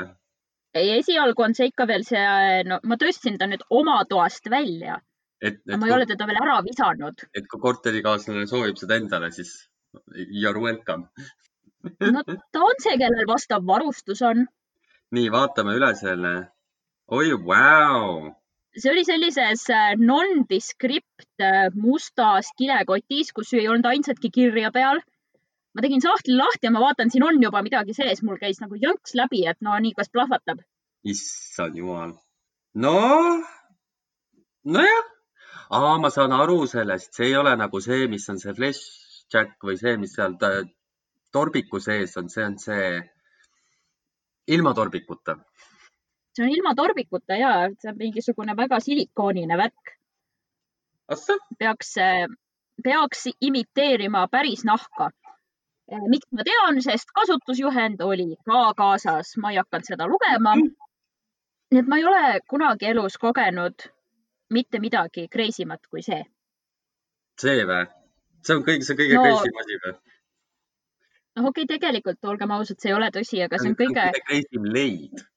ei, 0.73 0.91
esialgu 0.99 1.47
on 1.47 1.57
see 1.57 1.71
ikka 1.71 1.87
veel 1.89 2.05
see, 2.07 2.25
no 2.67 2.79
ma 2.83 2.99
tõstsin 3.01 3.39
ta 3.41 3.49
nüüd 3.49 3.65
oma 3.69 4.01
toast 4.09 4.49
välja. 4.53 5.01
ma 5.41 5.87
ei 5.87 5.95
ole 5.97 6.05
teda 6.09 6.29
veel 6.29 6.41
ära 6.45 6.61
visanud. 6.65 7.27
et 7.33 7.47
kui 7.51 7.61
korterikaaslane 7.67 8.47
soovib 8.47 8.77
seda 8.81 8.99
endale, 9.01 9.31
siis 9.35 9.55
you 10.15 10.49
are 10.49 10.59
welcome 10.59 11.09
no 11.83 12.23
ta 12.23 12.63
on 12.69 12.81
see, 12.83 12.97
kellel 13.01 13.27
vastav 13.27 13.65
varustus 13.67 14.21
on. 14.21 14.45
nii, 15.15 15.29
vaatame 15.33 15.75
üle 15.79 15.91
selle. 15.99 16.33
Oi, 17.12 17.32
vau 17.46 18.32
see 18.80 18.91
oli 18.91 19.03
sellises 19.03 19.65
äh, 19.70 19.96
non-descript 20.00 21.44
äh, 21.44 21.68
mustas 21.75 22.51
kilekotis, 22.58 23.34
kus 23.36 23.51
ei 23.53 23.68
olnud 23.68 23.88
ainsatki 23.89 24.32
kirja 24.32 24.72
peal. 24.72 25.01
ma 25.75 25.84
tegin 25.84 26.03
sahtli 26.03 26.36
lahti 26.36 26.68
ja 26.68 26.72
ma 26.72 26.84
vaatan, 26.84 27.12
siin 27.12 27.24
on 27.24 27.39
juba 27.44 27.62
midagi 27.63 27.96
sees, 27.96 28.24
mul 28.24 28.39
käis 28.39 28.60
nagu 28.63 28.75
jõnks 28.80 29.15
läbi, 29.15 29.46
et 29.48 29.60
no 29.62 29.75
nii, 29.80 29.94
kas 29.98 30.12
plahvatab? 30.12 30.63
issand 31.03 31.75
jumal. 31.75 32.15
noh, 32.74 33.44
nojah. 34.63 35.08
aa, 35.70 35.98
ma 36.00 36.10
saan 36.15 36.36
aru 36.36 36.63
sellest, 36.68 37.13
see 37.15 37.32
ei 37.32 37.39
ole 37.44 37.56
nagu 37.60 37.84
see, 37.84 38.08
mis 38.08 38.30
on 38.32 38.39
see 38.39 38.56
flash 38.56 39.27
jack 39.34 39.60
või 39.63 39.75
see, 39.80 39.98
mis 40.00 40.15
seal 40.15 40.39
torbiku 41.32 41.80
sees 41.80 42.15
on, 42.20 42.32
see 42.32 42.48
on 42.48 42.58
see 42.60 42.88
ilma 44.48 44.74
torbikuta 44.75 45.39
see 46.33 46.45
on 46.45 46.50
ilma 46.50 46.75
torbikuta 46.75 47.35
ja 47.35 47.69
see 47.79 47.91
on 47.91 47.97
mingisugune 47.97 48.55
väga 48.57 48.79
silikoonine 48.79 49.57
värk. 49.57 49.95
peaks, 51.59 51.95
peaks 52.83 53.25
imiteerima 53.41 54.27
päris 54.27 54.63
nahka. 54.65 55.11
miks 56.09 56.27
ma 56.31 56.43
tean, 56.43 56.81
sest 56.81 57.11
kasutusjuhend 57.15 58.01
oli 58.01 58.35
ka 58.45 58.73
kaasas, 58.73 59.38
ma 59.38 59.51
ei 59.51 59.57
hakanud 59.57 59.85
seda 59.85 60.07
lugema. 60.07 60.55
nii 60.55 61.79
et 61.79 61.88
ma 61.88 61.97
ei 61.97 62.05
ole 62.05 62.39
kunagi 62.50 62.85
elus 62.85 63.17
kogenud 63.17 63.91
mitte 64.50 64.79
midagi 64.79 65.27
crazy 65.27 65.65
mat 65.65 65.88
kui 65.88 66.01
see. 66.01 66.23
see 67.41 67.65
või? 67.65 67.85
see 68.43 68.55
on 68.55 68.63
kõige, 68.63 68.88
see 68.88 68.95
kõige 68.95 69.19
no, 69.19 69.23
crazy 69.23 69.51
asi 69.63 69.77
või? 69.83 69.93
noh, 71.35 71.45
okei 71.51 71.63
okay,, 71.63 71.75
tegelikult 71.75 72.23
olgem 72.23 72.51
ausad, 72.51 72.79
see 72.79 72.91
ei 72.91 72.95
ole 72.95 73.11
tõsi, 73.11 73.43
aga 73.43 73.59
see 73.59 73.71
on 73.71 73.77
kõige. 73.83 74.07
kõige 74.15 74.25
crazy 74.29 74.73
leid 74.79 75.23
Eh, 75.23 75.30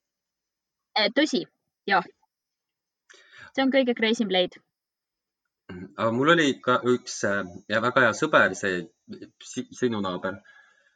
tõsi, 1.15 1.45
jah. 1.89 2.05
see 3.55 3.63
on 3.65 3.73
kõige 3.75 3.95
crazy 3.99 4.23
im 4.25 4.31
leid. 4.35 4.53
aga 5.97 6.11
mul 6.13 6.31
oli 6.35 6.61
ka 6.63 6.81
üks 6.95 7.25
äh, 7.29 7.45
ja 7.69 7.81
väga 7.85 8.01
hea 8.07 8.13
sõber, 8.17 8.55
see 8.59 8.89
sinu 9.81 10.01
naaber, 10.05 10.35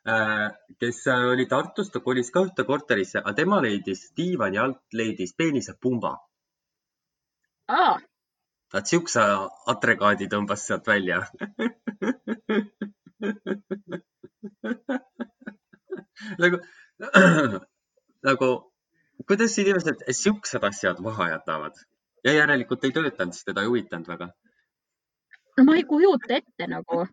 äh, 0.07 0.49
kes 0.81 1.07
äh, 1.07 1.25
oli 1.33 1.47
Tartus, 1.51 1.91
ta 1.91 1.99
kolis 2.05 2.31
ka 2.35 2.41
ühte 2.47 2.63
korterisse, 2.69 3.19
aga 3.23 3.35
tema 3.35 3.61
leidis 3.65 4.01
diivani 4.17 4.59
alt, 4.59 4.83
leidis 4.93 5.35
peenisepumba. 5.37 6.13
aa. 7.69 7.99
vaat 8.73 8.87
siukse 8.87 9.21
atregaadi 9.73 10.27
tõmbas 10.29 10.67
sealt 10.69 10.87
välja 10.87 11.19
nagu, 16.43 16.57
nagu 18.29 18.49
kuidas 19.29 19.59
inimesed 19.61 20.05
siuksed 20.17 20.65
asjad 20.65 21.01
maha 21.05 21.31
jätavad 21.35 21.81
ja 22.25 22.33
järelikult 22.33 22.85
ei 22.85 22.95
töötanud, 22.97 23.37
sest 23.37 23.51
teda 23.51 23.65
ei 23.65 23.73
huvitanud 23.73 24.09
väga? 24.09 24.31
ma 25.67 25.75
ei 25.77 25.85
kujuta 25.91 26.37
ette 26.39 26.69
nagu, 26.71 27.05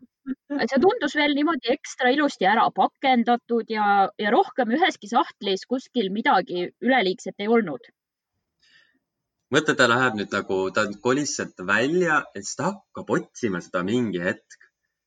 see 0.70 0.80
tundus 0.82 1.16
veel 1.18 1.34
niimoodi 1.34 1.72
ekstra 1.74 2.12
ilusti 2.14 2.46
ära 2.46 2.66
pakendatud 2.74 3.70
ja, 3.74 4.08
ja 4.22 4.32
rohkem 4.34 4.74
üheski 4.78 5.10
sahtlis 5.10 5.66
kuskil 5.70 6.12
midagi 6.14 6.68
üleliigset 6.82 7.42
ei 7.42 7.50
olnud. 7.58 7.90
mõtle, 9.54 9.74
ta 9.78 9.88
läheb 9.90 10.20
nüüd 10.20 10.32
nagu, 10.34 10.60
ta 10.74 10.86
kolis 11.02 11.34
sealt 11.38 11.66
välja 11.66 12.22
ja 12.22 12.42
siis 12.42 12.54
ta 12.60 12.70
hakkab 12.70 13.10
otsima 13.18 13.60
seda 13.62 13.82
mingi 13.86 14.22
hetk. 14.22 14.62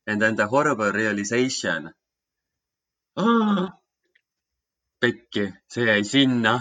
And 0.09 0.21
then 0.21 0.35
the 0.35 0.45
horrible 0.49 0.91
realization 0.91 1.91
pekki, 4.99 5.45
see 5.71 5.85
jäi 5.87 6.03
sinna 6.03 6.53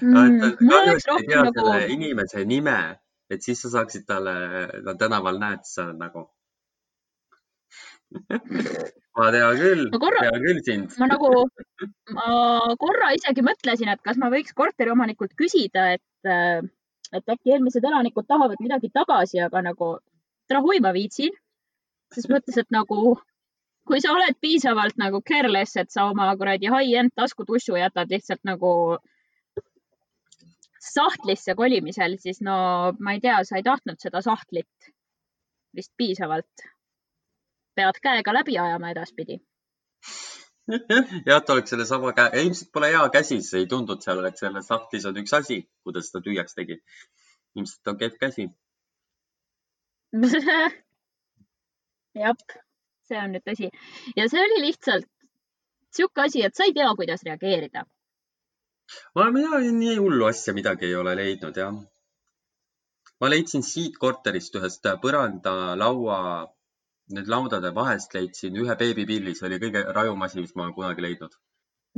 mm,. 0.00 0.38
kahjuks 0.70 1.08
ei 1.16 1.26
tea 1.28 1.42
nagu... 1.48 1.66
inimese 1.96 2.44
nime, 2.48 2.76
et 3.30 3.42
siis 3.42 3.62
sa 3.64 3.72
saaksid 3.76 4.06
talle, 4.06 4.34
no 4.86 4.94
tänaval 5.00 5.40
näed, 5.42 5.66
sa 5.68 5.90
nagu 5.96 6.28
ma 8.12 9.28
tean 9.34 9.58
küll, 9.60 9.84
korra... 9.96 10.24
tean 10.26 10.40
küll 10.44 10.62
sind. 10.66 10.96
ma 11.00 11.08
nagu, 11.10 11.32
ma 12.16 12.28
korra 12.80 13.12
isegi 13.16 13.44
mõtlesin, 13.46 13.92
et 13.92 14.02
kas 14.04 14.20
ma 14.20 14.30
võiks 14.32 14.54
korteriomanikult 14.56 15.34
küsida, 15.38 15.92
et, 15.96 16.32
et 17.12 17.36
äkki 17.36 17.56
eelmised 17.56 17.84
elanikud 17.84 18.28
tahavad 18.28 18.60
midagi 18.62 18.92
tagasi, 18.94 19.42
aga 19.44 19.64
nagu 19.70 19.94
rahui 20.52 20.80
ma 20.84 20.92
viitsin. 20.94 21.32
siis 22.12 22.28
mõtles, 22.28 22.58
et 22.60 22.68
nagu 22.70 23.16
kui 23.88 24.00
sa 24.00 24.12
oled 24.14 24.36
piisavalt 24.40 24.98
nagu 25.00 25.20
careless, 25.26 25.76
et 25.76 25.90
sa 25.90 26.06
oma 26.10 26.28
kuradi 26.38 26.70
high-end 26.70 27.14
taskutussu 27.18 27.76
jätad 27.78 28.12
lihtsalt 28.12 28.42
nagu 28.48 28.98
sahtlisse 30.82 31.54
kolimisel, 31.58 32.16
siis 32.18 32.42
no 32.42 32.56
ma 32.98 33.16
ei 33.16 33.22
tea, 33.22 33.40
sa 33.46 33.58
ei 33.58 33.66
tahtnud 33.66 34.02
seda 34.02 34.22
sahtlit 34.22 34.92
vist 35.76 35.92
piisavalt. 35.96 36.68
pead 37.74 37.98
käega 38.04 38.34
läbi 38.36 38.58
ajama 38.60 38.90
edaspidi. 38.92 39.38
jah, 40.68 41.38
et 41.38 41.52
oleks 41.54 41.72
sellesama 41.72 42.12
käe, 42.16 42.42
ilmselt 42.42 42.68
pole 42.72 42.90
hea 42.92 43.06
käsi, 43.14 43.38
siis 43.40 43.62
ei 43.62 43.66
tundunud 43.66 44.04
seal, 44.04 44.20
et 44.28 44.38
selles 44.38 44.68
sahtlis 44.68 45.06
on 45.08 45.22
üks 45.22 45.32
asi, 45.38 45.62
kuidas 45.86 46.10
ta 46.12 46.20
tühjaks 46.20 46.58
tegi. 46.58 46.82
ilmselt 47.56 47.92
on 47.92 47.98
kehv 48.00 48.18
käsi 48.20 48.50
jah 52.22 52.36
see 53.12 53.24
on 53.24 53.34
nüüd 53.36 53.44
tõsi. 53.48 53.72
ja 54.16 54.28
see 54.32 54.44
oli 54.46 54.62
lihtsalt 54.66 55.08
sihuke 55.96 56.24
asi, 56.24 56.44
et 56.46 56.56
sa 56.56 56.68
ei 56.68 56.74
tea, 56.76 56.88
kuidas 56.96 57.24
reageerida. 57.28 57.84
ma, 59.16 59.28
mina 59.36 59.60
nii 59.60 59.96
hullu 60.00 60.26
asja 60.28 60.54
midagi 60.56 60.88
ei 60.88 60.96
ole 61.02 61.14
leidnud, 61.20 61.60
jah. 61.64 61.78
ma 63.20 63.30
leidsin 63.30 63.64
siit 63.68 64.00
korterist 64.04 64.58
ühest 64.60 64.88
põrandalaua, 65.04 66.18
need 67.16 67.30
laudade 67.34 67.74
vahest 67.78 68.14
leidsin 68.18 68.58
ühe 68.64 68.76
beebipilli, 68.82 69.36
see 69.38 69.48
oli 69.50 69.62
kõige 69.66 69.86
rajum 70.00 70.28
asi, 70.28 70.40
mis 70.40 70.54
ma 70.56 70.66
olen 70.66 70.76
kunagi 70.80 71.08
leidnud. 71.08 71.40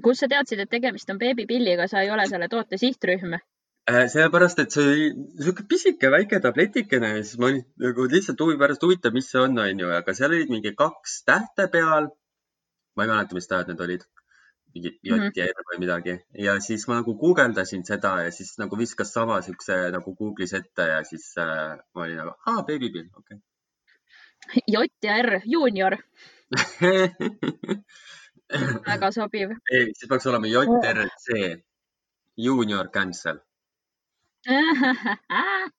kust 0.04 0.24
sa 0.24 0.30
teadsid, 0.36 0.66
et 0.66 0.70
tegemist 0.76 1.10
on 1.10 1.18
beebipilliga, 1.18 1.88
sa 1.88 2.02
ei 2.02 2.14
ole 2.16 2.28
selle 2.30 2.50
toote 2.56 2.80
sihtrühm? 2.80 3.38
Äh, 3.84 4.06
sellepärast, 4.08 4.62
et 4.62 4.72
see 4.72 4.84
oli 4.88 5.08
niisugune 5.12 5.68
pisike 5.68 6.08
väike 6.12 6.38
tabletikene 6.40 7.10
ja 7.10 7.16
siis 7.20 7.36
ma 7.40 7.50
olin 7.50 7.66
nagu 7.84 8.06
lihtsalt 8.08 8.40
huvi 8.40 8.56
pärast 8.62 8.86
huvitav, 8.86 9.12
mis 9.12 9.28
see 9.28 9.42
on, 9.44 9.58
onju, 9.60 9.90
aga 9.98 10.14
seal 10.16 10.32
olid 10.32 10.52
mingi 10.54 10.72
kaks 10.78 11.18
tähte 11.28 11.66
peal. 11.74 12.08
ma 12.96 13.04
ei 13.04 13.12
mäleta, 13.12 13.36
mis 13.36 13.50
tähed 13.50 13.68
need 13.68 13.84
olid. 13.86 14.08
mingi 14.74 14.90
J 15.02 15.12
mm 15.12 15.20
-hmm. 15.20 15.36
ja 15.36 15.44
R 15.50 15.68
või 15.68 15.78
midagi 15.84 16.16
ja 16.46 16.56
siis 16.60 16.88
ma 16.88 16.94
nagu 17.02 17.12
guugeldasin 17.18 17.84
seda 17.84 18.14
ja 18.24 18.30
siis 18.30 18.56
nagu 18.58 18.78
viskas 18.78 19.12
sama 19.12 19.42
siukse 19.42 19.76
nagu 19.98 20.16
Google'is 20.20 20.56
ette 20.56 20.88
ja 20.94 21.04
siis 21.04 21.34
äh, 21.38 21.76
ma 21.94 22.08
olin 22.08 22.16
nagu, 22.16 22.32
aa, 22.46 22.62
beebipill, 22.62 23.08
okei 23.12 23.36
okay.. 23.36 24.62
J 24.66 24.86
ja 25.02 25.22
R, 25.22 25.40
juunior 25.44 25.98
väga 28.92 29.12
sobiv. 29.12 29.50
ei, 29.70 29.92
siis 29.92 30.08
peaks 30.08 30.26
olema 30.26 30.46
J, 30.46 30.64
R, 30.94 31.08
C, 31.26 31.58
juunior 32.36 32.88
cancel 32.88 33.44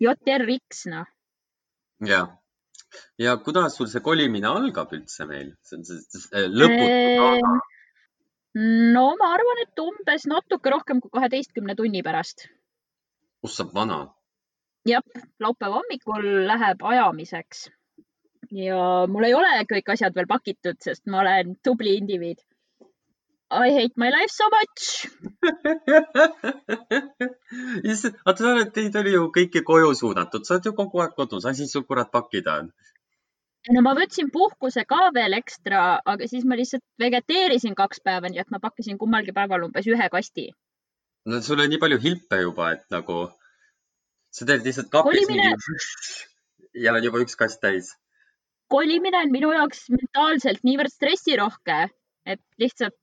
JRX, 0.00 0.86
noh. 0.88 1.08
ja, 2.06 2.20
ja 3.20 3.36
kuidas 3.44 3.76
sul 3.76 3.90
see 3.92 4.00
kolimine 4.04 4.48
algab 4.48 4.92
üldse 4.96 5.26
meil? 5.28 5.52
see 5.64 5.76
on 5.78 5.84
see 5.88 6.46
lõputu 6.48 6.86
saga. 7.20 7.52
No 8.96 9.04
ma 9.18 9.26
arvan, 9.36 9.60
et 9.62 9.78
umbes 9.78 10.24
natuke 10.26 10.72
rohkem 10.72 10.98
kui 11.04 11.12
kaheteistkümne 11.14 11.76
tunni 11.78 12.02
pärast. 12.06 12.48
kus 13.44 13.52
saab 13.60 13.76
vana? 13.76 14.00
jah, 14.88 15.04
laupäeva 15.40 15.82
hommikul 15.82 16.24
läheb 16.48 16.82
ajamiseks 16.94 17.68
ja 18.50 19.06
mul 19.10 19.26
ei 19.28 19.34
ole 19.34 19.52
kõik 19.70 19.92
asjad 19.94 20.16
veel 20.16 20.28
pakitud, 20.30 20.78
sest 20.82 21.06
ma 21.10 21.20
olen 21.22 21.56
tubli 21.64 21.96
indiviid. 22.00 22.40
I 23.50 23.70
hate 23.74 23.94
my 23.96 24.10
life 24.14 24.30
so 24.30 24.46
much 24.54 25.10
aga 28.28 28.38
sa 28.38 28.52
oled, 28.52 28.70
teid 28.74 28.96
oli 29.00 29.12
ju 29.16 29.22
kõiki 29.34 29.60
koju 29.66 29.90
suunatud, 29.98 30.46
sa 30.46 30.56
oled 30.56 30.68
ju 30.70 30.72
kogu 30.78 31.02
aeg 31.02 31.16
kodus, 31.18 31.48
asi 31.50 31.66
sul 31.66 31.84
kurat 31.88 32.10
pakkida 32.14 32.52
on. 32.62 32.70
no 33.74 33.80
ma 33.86 33.92
võtsin 33.98 34.28
puhkuse 34.30 34.82
ka 34.88 35.00
veel 35.16 35.32
ekstra, 35.40 35.80
aga 36.12 36.24
siis 36.30 36.44
ma 36.46 36.54
lihtsalt 36.60 36.84
vegeteerisin 37.02 37.74
kaks 37.78 37.98
päeva, 38.06 38.26
nii 38.30 38.42
et 38.44 38.50
ma 38.54 38.58
pakkisin 38.62 39.00
kummalgi 39.02 39.32
päeval 39.36 39.66
umbes 39.66 39.86
ühe 39.90 40.06
kasti. 40.14 40.46
no 41.26 41.34
sul 41.42 41.64
on 41.64 41.70
nii 41.74 41.82
palju 41.82 41.98
hilpe 42.06 42.36
juba, 42.44 42.64
et 42.78 42.86
nagu 42.94 43.16
sa 44.30 44.46
teed 44.46 44.62
lihtsalt 44.66 44.90
kapis 44.94 45.26
Kolimine... 45.26 45.48
mingi 45.56 45.70
ja 46.86 46.94
on 46.94 47.04
juba 47.04 47.18
üks 47.26 47.34
kast 47.40 47.58
täis. 47.66 47.86
kolimine 48.70 49.18
on 49.26 49.30
minu 49.34 49.50
jaoks 49.58 49.80
mentaalselt 49.90 50.62
niivõrd 50.62 50.92
stressirohke, 50.94 51.78
et 52.30 52.42
lihtsalt 52.62 52.99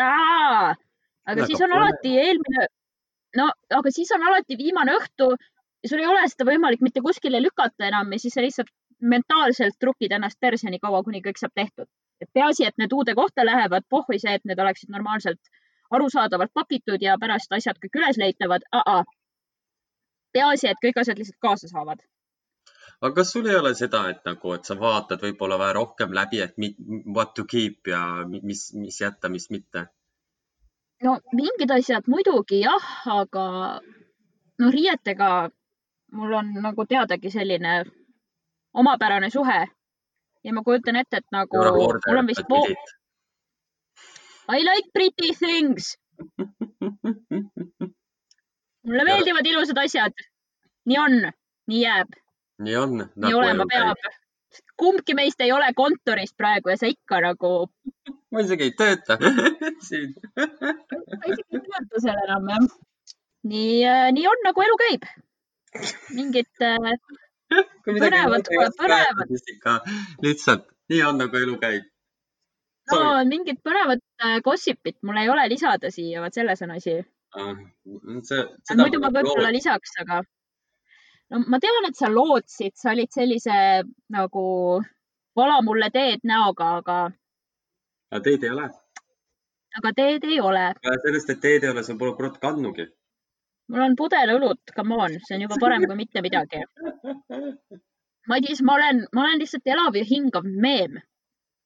aga 0.00 1.46
siis 1.46 1.60
on 1.60 1.72
alati 1.78 2.14
eelmine, 2.18 2.68
no 3.36 3.48
aga 3.78 3.90
siis 3.94 4.12
on 4.16 4.24
alati 4.28 4.56
viimane 4.58 4.94
õhtu 4.98 5.32
ja 5.82 5.88
sul 5.90 6.02
ei 6.02 6.06
ole 6.06 6.22
seda 6.30 6.46
võimalik 6.48 6.84
mitte 6.84 7.02
kuskile 7.04 7.42
lükata 7.42 7.88
enam 7.88 8.12
ja 8.12 8.20
siis 8.22 8.34
sa 8.36 8.44
lihtsalt 8.44 8.70
mentaalselt 9.02 9.76
trukid 9.82 10.12
ennast 10.14 10.38
perse 10.40 10.70
nii 10.70 10.80
kaua, 10.82 11.02
kuni 11.02 11.22
kõik 11.24 11.40
saab 11.40 11.52
tehtud. 11.54 11.88
et 12.22 12.28
peaasi, 12.38 12.64
et 12.64 12.76
need 12.78 12.92
uude 12.94 13.16
kohta 13.18 13.42
lähevad, 13.44 13.82
pohhui 13.90 14.18
see, 14.22 14.30
et 14.38 14.44
need 14.46 14.60
oleksid 14.62 14.92
normaalselt 14.94 15.40
arusaadavalt 15.90 16.52
pakitud 16.54 17.02
ja 17.02 17.16
pärast 17.18 17.52
asjad 17.52 17.80
kõik 17.82 17.98
üles 17.98 18.18
leitavad. 18.22 18.62
peaasi, 20.32 20.68
et 20.68 20.78
kõik 20.84 21.00
asjad 21.02 21.18
lihtsalt 21.18 21.40
kaasa 21.40 21.68
saavad. 21.68 21.98
Aga 23.00 23.14
kas 23.14 23.32
sul 23.32 23.48
ei 23.48 23.56
ole 23.56 23.74
seda, 23.78 24.04
et 24.10 24.22
nagu, 24.28 24.52
et 24.56 24.68
sa 24.68 24.76
vaatad 24.78 25.22
võib-olla 25.24 25.58
vähe 25.58 25.76
rohkem 25.78 26.14
läbi, 26.16 26.40
et 26.44 26.54
what 27.16 27.34
to 27.34 27.44
keep 27.44 27.88
ja 27.88 28.02
mis, 28.28 28.70
mis 28.74 29.00
jätta, 29.00 29.28
mis 29.32 29.50
mitte? 29.50 29.86
no 31.02 31.16
mingid 31.34 31.70
asjad 31.74 32.06
muidugi 32.06 32.62
jah, 32.62 32.88
aga 33.16 33.44
noh, 33.82 34.70
riietega 34.76 35.30
mul 36.18 36.34
on 36.40 36.52
nagu 36.62 36.86
teadagi 36.86 37.30
selline 37.30 37.84
omapärane 38.74 39.30
suhe 39.30 39.60
ja 40.44 40.52
ma 40.52 40.62
kujutan 40.66 41.00
ette, 41.00 41.22
et 41.22 41.28
nagu 41.34 41.56
mul 41.56 42.18
on 42.18 42.26
vist 42.26 42.46
pool. 42.48 42.76
I 44.52 44.62
like 44.66 44.90
pretty 44.92 45.32
things 45.38 45.96
mulle 48.86 49.04
meeldivad 49.04 49.46
ilusad 49.46 49.78
asjad. 49.78 50.12
nii 50.86 50.98
on, 50.98 51.32
nii 51.70 51.82
jääb. 51.82 52.08
Nii 52.58 52.76
on. 52.76 52.98
nii 53.16 53.34
olema 53.34 53.66
peab. 53.70 54.10
kumbki 54.76 55.14
meist 55.14 55.40
ei 55.40 55.52
ole 55.52 55.72
kontoris 55.76 56.34
praegu 56.36 56.72
ja 56.72 56.76
sa 56.76 56.90
ikka 56.90 57.20
nagu 57.24 57.52
ma 58.32 58.44
isegi 58.44 58.68
ei 58.68 58.74
tööta 58.78 59.18
siin 59.88 60.14
ma 60.36 61.24
isegi 61.32 61.58
ei 61.58 61.62
tööta 61.68 62.02
seal 62.06 62.22
enam 62.26 62.50
jah. 62.52 62.66
nii, 63.52 63.76
äh, 63.94 64.08
nii 64.16 64.26
on 64.32 64.44
nagu 64.46 64.64
elu 64.66 64.78
käib. 64.84 65.08
mingid 66.16 66.66
äh, 66.68 66.92
põnevad, 67.86 68.48
põnevad. 68.80 69.32
lihtsalt 70.26 70.68
nii 70.92 71.02
on 71.08 71.20
nagu 71.24 71.40
elu 71.40 71.56
käib. 71.64 71.88
no 72.92 73.00
mingid 73.28 73.62
põnevad 73.64 74.04
äh, 74.24 74.38
gossipit 74.44 74.98
mul 75.02 75.20
ei 75.22 75.32
ole 75.32 75.48
lisada 75.52 75.90
siia, 75.94 76.20
vot 76.24 76.34
selles 76.34 76.62
on 76.66 76.76
asi 76.76 77.00
ah,. 77.36 77.56
muidu 77.84 79.00
ma 79.00 79.12
võib-olla 79.14 79.52
lisaks, 79.54 79.96
aga 80.04 80.22
no 81.32 81.42
ma 81.48 81.60
tean, 81.60 81.88
et 81.88 81.98
sa 81.98 82.10
lootsid, 82.12 82.74
sa 82.76 82.92
olid 82.92 83.12
sellise 83.12 83.58
nagu 84.12 84.44
vala 85.36 85.60
mulle 85.64 85.88
teed 85.94 86.24
näoga, 86.28 86.72
aga 86.80 86.98
aga 88.12 88.22
teed 88.26 88.44
ei 88.44 88.50
ole. 88.54 88.66
aga 89.80 89.94
teed 90.00 90.26
ei 90.28 90.40
ole. 90.40 90.66
sellest, 91.06 91.30
et 91.34 91.40
teed 91.46 91.64
ei 91.64 91.72
ole, 91.72 91.84
sa 91.86 91.96
pole 91.98 92.16
kurat 92.18 92.36
kandnugi. 92.42 92.86
mul 93.72 93.86
on 93.86 93.96
pudel 93.96 94.36
õlut, 94.36 94.74
come 94.76 94.98
on, 95.06 95.16
see 95.24 95.38
on 95.38 95.46
juba 95.46 95.60
parem 95.60 95.86
kui 95.88 95.96
mitte 95.96 96.24
midagi. 96.24 96.60
Madis, 98.30 98.60
ma 98.62 98.76
olen, 98.78 99.00
ma 99.16 99.24
olen 99.24 99.40
lihtsalt 99.42 99.66
elav 99.66 99.96
ja 99.98 100.04
hingav 100.06 100.46
meem. 100.46 101.00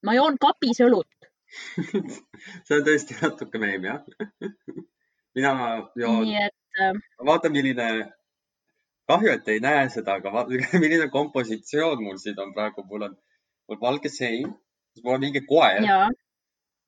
ma 0.06 0.14
joon 0.14 0.36
kapis 0.40 0.78
õlut 0.84 1.10
see 2.66 2.76
on 2.76 2.84
tõesti 2.86 3.16
natuke 3.18 3.58
meem, 3.58 3.84
jah 3.88 4.04
mina 5.36 5.52
joon. 5.98 6.28
et 6.30 6.80
äh.... 6.82 6.94
vaata, 7.28 7.50
milline, 7.52 7.88
kahju, 9.08 9.32
et 9.32 9.48
ei 9.48 9.60
näe 9.62 9.88
seda, 9.92 10.18
aga 10.20 10.32
vaata, 10.34 10.60
milline 10.82 11.08
kompositsioon 11.12 12.04
mul 12.04 12.20
siin 12.22 12.38
on 12.42 12.54
praegu, 12.54 12.84
mul 12.90 13.08
on, 13.08 13.18
mul 13.68 13.80
valge 13.80 14.12
sein, 14.12 14.54
siis 14.94 15.04
mul 15.04 15.18
on 15.18 15.26
mingi 15.28 15.44
koer 15.46 15.84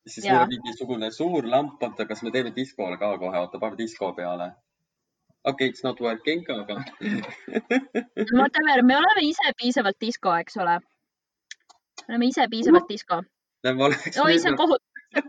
siis 0.08 0.26
ja. 0.26 0.32
mul 0.32 0.42
on 0.42 0.48
mingisugune 0.48 1.10
suur 1.10 1.46
lamp, 1.50 1.82
oota, 1.82 2.06
kas 2.06 2.22
me 2.22 2.32
teeme 2.34 2.52
diskole 2.56 2.98
ka 2.98 3.12
kohe, 3.18 3.38
oota, 3.38 3.60
paneme 3.60 3.78
disko 3.78 4.12
peale. 4.16 4.50
okei 5.44 5.52
okay,, 5.52 5.68
it's 5.68 5.84
not 5.84 6.00
working, 6.00 6.44
aga 6.50 6.74
whatever, 8.40 8.82
me 8.82 8.96
oleme 8.96 9.24
ise 9.28 9.52
piisavalt 9.62 10.00
disko, 10.00 10.34
eks 10.44 10.56
ole. 10.56 10.78
me 12.08 12.14
oleme 12.14 12.30
ise 12.32 12.48
piisavalt 12.50 12.88
disko. 12.88 13.22
oi, 14.24 14.38
see 14.38 14.50
on 14.50 14.58
kohutav, 14.62 15.24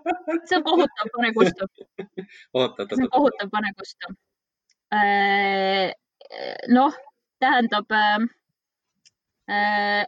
see 0.46 0.58
on 0.58 0.68
kohutav, 0.72 1.14
pane 1.18 1.34
kustu. 1.40 1.72
see 2.96 3.04
on 3.06 3.10
kohutav, 3.18 3.50
pane 3.58 3.74
kustu. 3.78 4.14
Äh, 6.30 6.56
noh, 6.68 6.94
tähendab 7.40 7.92
äh, 7.92 8.20
äh, 9.50 10.06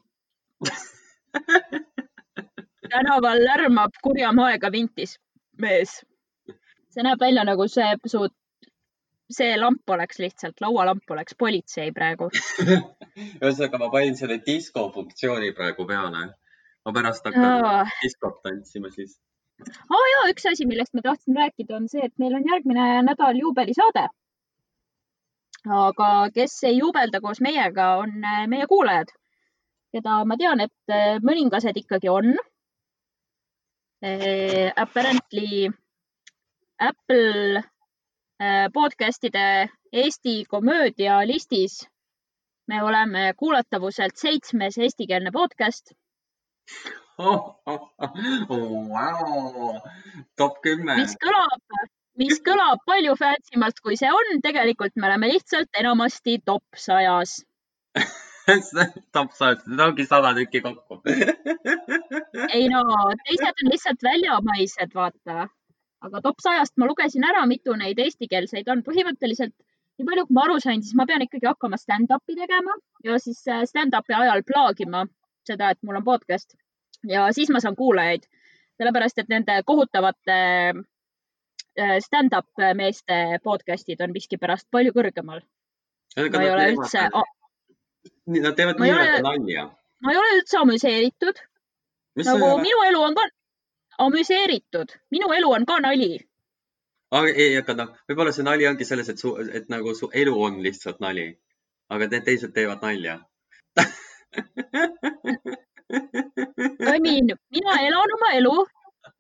tänaval 2.92 3.40
lärmab 3.44 3.92
kurja 4.04 4.32
moega 4.32 4.72
vintis 4.72 5.18
mees. 5.58 6.06
see 6.92 7.04
näeb 7.08 7.20
välja 7.24 7.44
nagu 7.48 7.66
see 7.72 7.88
su, 8.14 8.28
see 9.32 9.56
lamp 9.58 9.90
oleks 9.96 10.20
lihtsalt, 10.20 10.62
laualamp 10.62 11.14
oleks 11.16 11.38
politsei 11.40 11.90
praegu 11.96 12.30
ühesõnaga, 13.42 13.80
ma 13.80 13.90
panin 13.90 14.18
selle 14.20 14.38
disko 14.46 14.90
funktsiooni 14.94 15.54
praegu 15.58 15.88
peale. 15.90 16.26
ma 16.86 16.94
pärast 16.94 17.26
hakkan 17.26 17.66
oh. 17.66 17.98
diskot 18.04 18.42
tantsima 18.44 18.94
siis. 18.94 19.18
aa 19.66 19.98
oh, 19.98 20.08
ja 20.14 20.26
üks 20.36 20.46
asi, 20.54 20.70
millest 20.70 20.94
ma 20.94 21.02
tahtsin 21.08 21.42
rääkida, 21.44 21.82
on 21.82 21.90
see, 21.90 22.06
et 22.06 22.14
meil 22.22 22.38
on 22.38 22.46
järgmine 22.54 22.90
nädal 23.10 23.42
juubelisaade. 23.42 24.10
Aga 25.70 26.30
kes 26.34 26.64
ei 26.70 26.78
juubelda 26.78 27.22
koos 27.22 27.42
meiega, 27.42 27.96
on 28.02 28.16
meie 28.50 28.66
kuulajad, 28.68 29.12
keda 29.94 30.24
ma 30.26 30.38
tean, 30.38 30.64
et 30.64 30.96
mõningased 31.22 31.78
ikkagi 31.78 32.10
on 32.10 32.34
Eh, 34.02 34.74
apparently 34.76 35.70
Apple 36.80 37.62
podcast'ide 38.74 39.70
Eesti 39.94 40.46
komöödia 40.50 41.28
listis 41.28 41.90
me 42.68 42.84
oleme 42.84 43.34
kuulatavuselt 43.38 44.18
seitsmes 44.18 44.78
eestikeelne 44.78 45.32
podcast 45.32 45.94
oh,. 47.18 47.62
Oh, 47.68 47.94
oh, 48.50 48.90
wow. 48.90 49.78
top 50.38 50.58
kümme. 50.66 50.96
mis 50.98 51.14
kõlab, 51.22 51.62
mis 52.20 52.42
kõlab 52.44 52.82
palju 52.88 53.16
fancy-malt, 53.20 53.80
kui 53.84 53.98
see 54.00 54.12
on, 54.12 54.42
tegelikult 54.44 54.98
me 54.98 55.08
oleme 55.10 55.32
lihtsalt 55.32 55.80
enamasti 55.80 56.40
top 56.46 56.64
sajas. 56.76 57.42
Top 59.16 59.32
sajast, 59.38 59.68
need 59.70 59.80
ongi 59.84 60.04
sada 60.10 60.32
tükki 60.36 60.64
kokku. 60.66 60.98
Ei 62.56 62.66
no, 62.72 62.82
teised 63.28 63.62
on 63.64 63.70
lihtsalt 63.70 64.02
väljamaised, 64.04 64.96
vaata. 64.98 65.46
aga 66.02 66.22
top 66.26 66.42
sajast 66.42 66.74
ma 66.82 66.88
lugesin 66.90 67.24
ära, 67.24 67.46
mitu 67.48 67.76
neid 67.78 68.00
eestikeelseid 68.02 68.68
on. 68.74 68.82
põhimõtteliselt 68.88 69.54
nii 69.54 70.08
palju, 70.10 70.26
kui 70.28 70.36
ma 70.36 70.46
aru 70.48 70.58
sain, 70.64 70.82
siis 70.82 70.98
ma 70.98 71.06
pean 71.06 71.22
ikkagi 71.22 71.48
hakkama 71.48 71.78
stand-up'i 71.78 72.36
tegema 72.40 72.76
ja 73.06 73.20
siis 73.22 73.44
äh, 73.48 73.62
stand-up'i 73.70 74.18
ajal 74.18 74.42
plaagima 74.48 75.06
seda, 75.48 75.70
et 75.70 75.80
mul 75.86 76.02
on 76.02 76.08
podcast. 76.08 76.58
Ja 77.08 77.30
siis 77.36 77.54
ma 77.54 77.62
saan 77.62 77.78
kuulajaid, 77.78 78.26
sellepärast 78.82 79.22
et 79.22 79.30
nende 79.30 79.62
kohutavate 79.66 80.40
stand-up 82.00 82.48
meeste 82.76 83.40
podcast'id 83.44 84.02
on 84.04 84.12
miskipärast 84.16 84.68
palju 84.72 84.92
kõrgemal. 84.96 85.42
ma 86.18 86.44
ei 86.44 86.52
ole 86.52 86.72
üldse, 86.74 87.10
Nad 88.28 88.56
teevad 88.58 88.80
nii-öelda 88.80 89.22
nalja. 89.22 89.68
ma 90.02 90.12
ei 90.12 90.18
ole 90.18 90.34
üldse 90.40 90.58
amüseeritud. 90.58 91.40
nagu 92.26 92.58
minu 92.62 92.84
elu 92.90 93.02
on 93.02 93.16
ka 93.16 93.28
amüseeritud, 94.00 94.92
minu 95.12 95.32
elu 95.34 95.52
on 95.52 95.66
ka 95.66 95.80
nali. 95.80 96.20
aga 97.12 97.30
ei, 97.36 97.58
aga 97.58 97.74
noh, 97.74 97.96
võib-olla 98.10 98.32
see 98.36 98.44
nali 98.44 98.68
ongi 98.68 98.86
selles, 98.86 99.10
et 99.10 99.20
su, 99.20 99.36
et 99.54 99.70
nagu 99.70 99.94
su 99.96 100.10
elu 100.14 100.36
on 100.44 100.62
lihtsalt 100.64 101.00
nali, 101.00 101.28
aga 101.90 102.08
need 102.08 102.26
teised 102.26 102.54
teevad 102.54 102.82
nalja 102.82 103.20
I 106.92 107.00
mean, 107.04 107.28
mina 107.52 107.74
elan 107.88 108.14
oma 108.16 108.30
elu, 108.40 108.54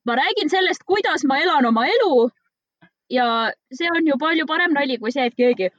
ma 0.05 0.15
räägin 0.15 0.49
sellest, 0.49 0.83
kuidas 0.87 1.25
ma 1.27 1.39
elan 1.43 1.65
oma 1.65 1.85
elu 1.87 2.29
ja 3.17 3.27
see 3.77 3.89
on 3.95 4.07
ju 4.07 4.17
palju 4.25 4.47
parem 4.49 4.73
nali 4.77 4.97
kui 5.01 5.11
see, 5.15 5.25
et 5.29 5.37
keegi 5.41 5.69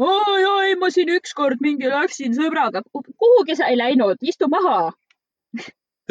jaa, 0.00 0.56
ei 0.68 0.76
ma 0.82 0.90
siin 0.94 1.12
ükskord 1.16 1.62
mingi 1.66 1.90
läksin 1.92 2.36
sõbraga. 2.38 2.82
kuhugi 2.92 3.56
sa 3.56 3.70
ei 3.72 3.78
läinud, 3.78 4.18
istu 4.32 4.48
maha. 4.48 4.92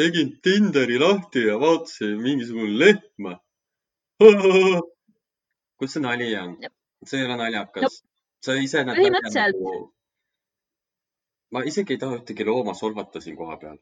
tegin 0.00 0.34
Tinderi 0.42 0.98
lahti 0.98 1.46
ja 1.46 1.60
vaatasin 1.60 2.18
mingisugune 2.22 2.78
lehma. 2.84 3.38
kus 5.78 5.96
see 5.96 6.02
nali 6.04 6.34
on? 6.42 6.56
see 7.06 7.20
ei 7.20 7.26
ole 7.26 7.36
naljakas 7.40 7.82
no,. 7.82 7.90
sa 8.44 8.56
ise 8.66 8.84
näed. 8.84 8.98
põhimõtteliselt 9.00 9.56
nagu 9.56 9.88
ma 11.52 11.62
isegi 11.70 11.96
ei 11.96 12.00
taha 12.02 12.18
ühtegi 12.20 12.46
looma 12.46 12.74
solvata 12.80 13.20
siin 13.24 13.36
kohapeal. 13.36 13.78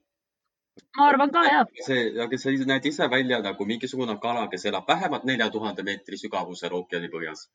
Ma 0.97 1.09
arvan 1.09 1.33
ka, 1.35 1.45
jah. 1.45 1.67
see, 1.87 2.07
aga 2.25 2.39
sa 2.39 2.55
näed 2.73 2.87
ise 2.91 3.11
välja 3.11 3.41
nagu 3.45 3.67
mingisugune 3.67 4.19
kala, 4.23 4.49
kes 4.53 4.65
elab 4.71 4.89
vähemalt 4.89 5.25
nelja 5.25 5.51
tuhande 5.51 5.83
meetri 5.83 6.19
sügavusel 6.21 6.75
ookeani 6.81 7.11
põhjas, 7.15 7.49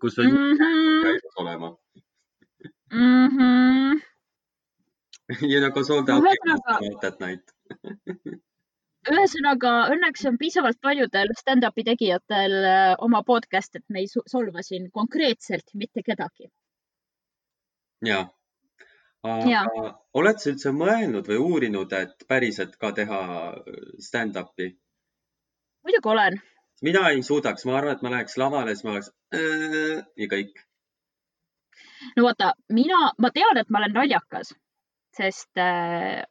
kus 0.00 0.18
on 0.18 0.32
mm 0.32 0.56
-hmm. 0.62 1.20
olema 1.44 1.76
mm. 2.92 3.28
-hmm. 3.36 4.02
ja 5.52 5.60
nagu 5.60 5.84
sold 5.84 6.08
out 6.08 7.04
at 7.04 7.20
night 7.20 7.56
ühesõnaga, 9.06 9.72
õnneks 9.94 10.24
on 10.28 10.38
piisavalt 10.38 10.78
paljudel 10.82 11.30
stand-up'i 11.38 11.84
tegijatel 11.86 12.54
äh, 12.64 12.94
oma 13.06 13.22
podcast, 13.22 13.76
et 13.78 13.84
me 13.88 14.02
ei 14.02 14.08
solva 14.10 14.64
siin 14.66 14.90
konkreetselt 14.90 15.74
mitte 15.74 16.02
kedagi. 16.02 16.50
ja 18.06 18.24
aga 19.26 19.86
oled 20.16 20.40
sa 20.40 20.50
üldse 20.52 20.72
mõelnud 20.72 21.28
või 21.30 21.38
uurinud, 21.42 21.92
et 21.92 22.26
päriselt 22.28 22.76
ka 22.80 22.92
teha 22.96 23.22
äh, 23.52 23.80
stand-up'i? 24.08 24.72
muidugi 25.86 26.08
olen. 26.08 26.40
mina 26.82 27.08
ei 27.10 27.22
suudaks, 27.22 27.64
ma 27.64 27.76
arvan, 27.78 27.96
et 27.96 28.02
ma 28.02 28.10
läheks 28.14 28.36
lavale, 28.42 28.74
siis 28.74 28.84
ma 28.84 28.94
oleks 28.94 29.10
äh, 29.34 30.04
ja 30.22 30.30
kõik. 30.32 30.62
no 32.16 32.26
vaata, 32.26 32.52
mina, 32.78 33.10
ma 33.18 33.30
tean, 33.34 33.60
et 33.62 33.70
ma 33.70 33.82
olen 33.82 33.94
naljakas, 34.00 34.54
sest 35.16 35.62
äh, 35.62 36.24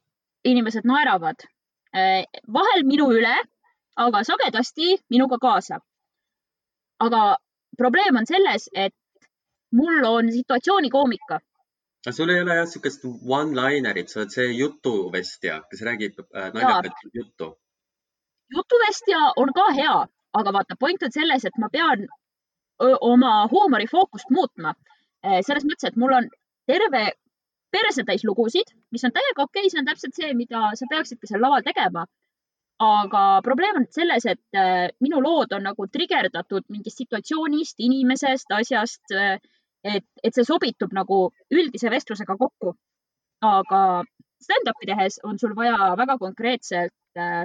inimesed 0.43 0.88
naeravad 0.88 1.47
äh, 1.95 2.23
vahel 2.60 2.86
minu 2.86 3.10
üle, 3.15 3.36
aga 3.95 4.23
sagedasti 4.27 4.95
minuga 5.10 5.39
kaasa. 5.41 5.79
aga 6.99 7.23
probleem 7.77 8.15
on 8.15 8.27
selles, 8.27 8.69
et 8.73 8.95
mul 9.71 10.03
on 10.08 10.31
situatsioonikoomika 10.31 11.39
aga 12.06 12.15
sul 12.15 12.30
ei 12.30 12.41
ole 12.41 12.56
jah 12.60 12.65
niisugust 12.68 13.06
one-linerit, 13.38 14.10
sa 14.10 14.20
oled 14.22 14.34
see 14.34 14.52
jutuvestja, 14.54 15.62
kes 15.70 15.82
räägib 15.88 16.20
äh, 16.22 16.52
naljakat 16.54 17.08
juttu. 17.13 17.48
jutuvestja 18.56 19.22
on 19.41 19.54
ka 19.54 19.65
hea, 19.80 19.96
aga 20.39 20.54
vaata, 20.54 20.78
point 20.80 21.04
on 21.04 21.12
selles, 21.12 21.46
et 21.46 21.58
ma 21.58 21.70
pean 21.74 22.06
oma 22.80 23.48
huumorifookust 23.52 24.30
muutma. 24.30 24.76
Äh, 25.26 25.41
selles 25.48 25.65
mõttes, 25.65 25.89
et 25.89 25.98
mul 25.98 26.13
on 26.13 26.30
terve 26.70 27.06
persetäis 27.74 28.24
lugusid, 28.24 28.70
mis 28.91 29.04
on 29.04 29.13
täiega 29.15 29.44
okei 29.44 29.65
okay,, 29.65 29.72
see 29.72 29.82
on 29.82 29.89
täpselt 29.89 30.15
see, 30.20 30.30
mida 30.38 30.70
sa 30.78 30.88
peaksidki 30.91 31.32
seal 31.32 31.41
laval 31.41 31.65
tegema. 31.65 32.06
aga 32.86 33.39
probleem 33.44 33.78
on 33.80 33.86
selles, 33.96 34.26
et 34.28 34.58
äh, 34.60 34.89
minu 35.00 35.22
lood 35.24 35.54
on 35.56 35.63
nagu 35.63 35.86
trigerdatud 35.88 36.65
mingist 36.70 37.00
situatsioonist, 37.00 37.80
inimesest, 37.80 38.52
asjast 38.52 39.13
äh, 39.15 39.38
et, 39.86 40.06
et 40.24 40.34
see 40.36 40.48
sobitub 40.48 40.93
nagu 40.98 41.19
üldise 41.54 41.91
vestlusega 41.93 42.38
kokku. 42.39 42.76
aga 43.45 43.80
stand-up'i 44.41 44.88
tehes 44.89 45.19
on 45.28 45.38
sul 45.39 45.54
vaja 45.58 45.93
väga 46.00 46.17
konkreetselt 46.21 47.19
äh, 47.19 47.43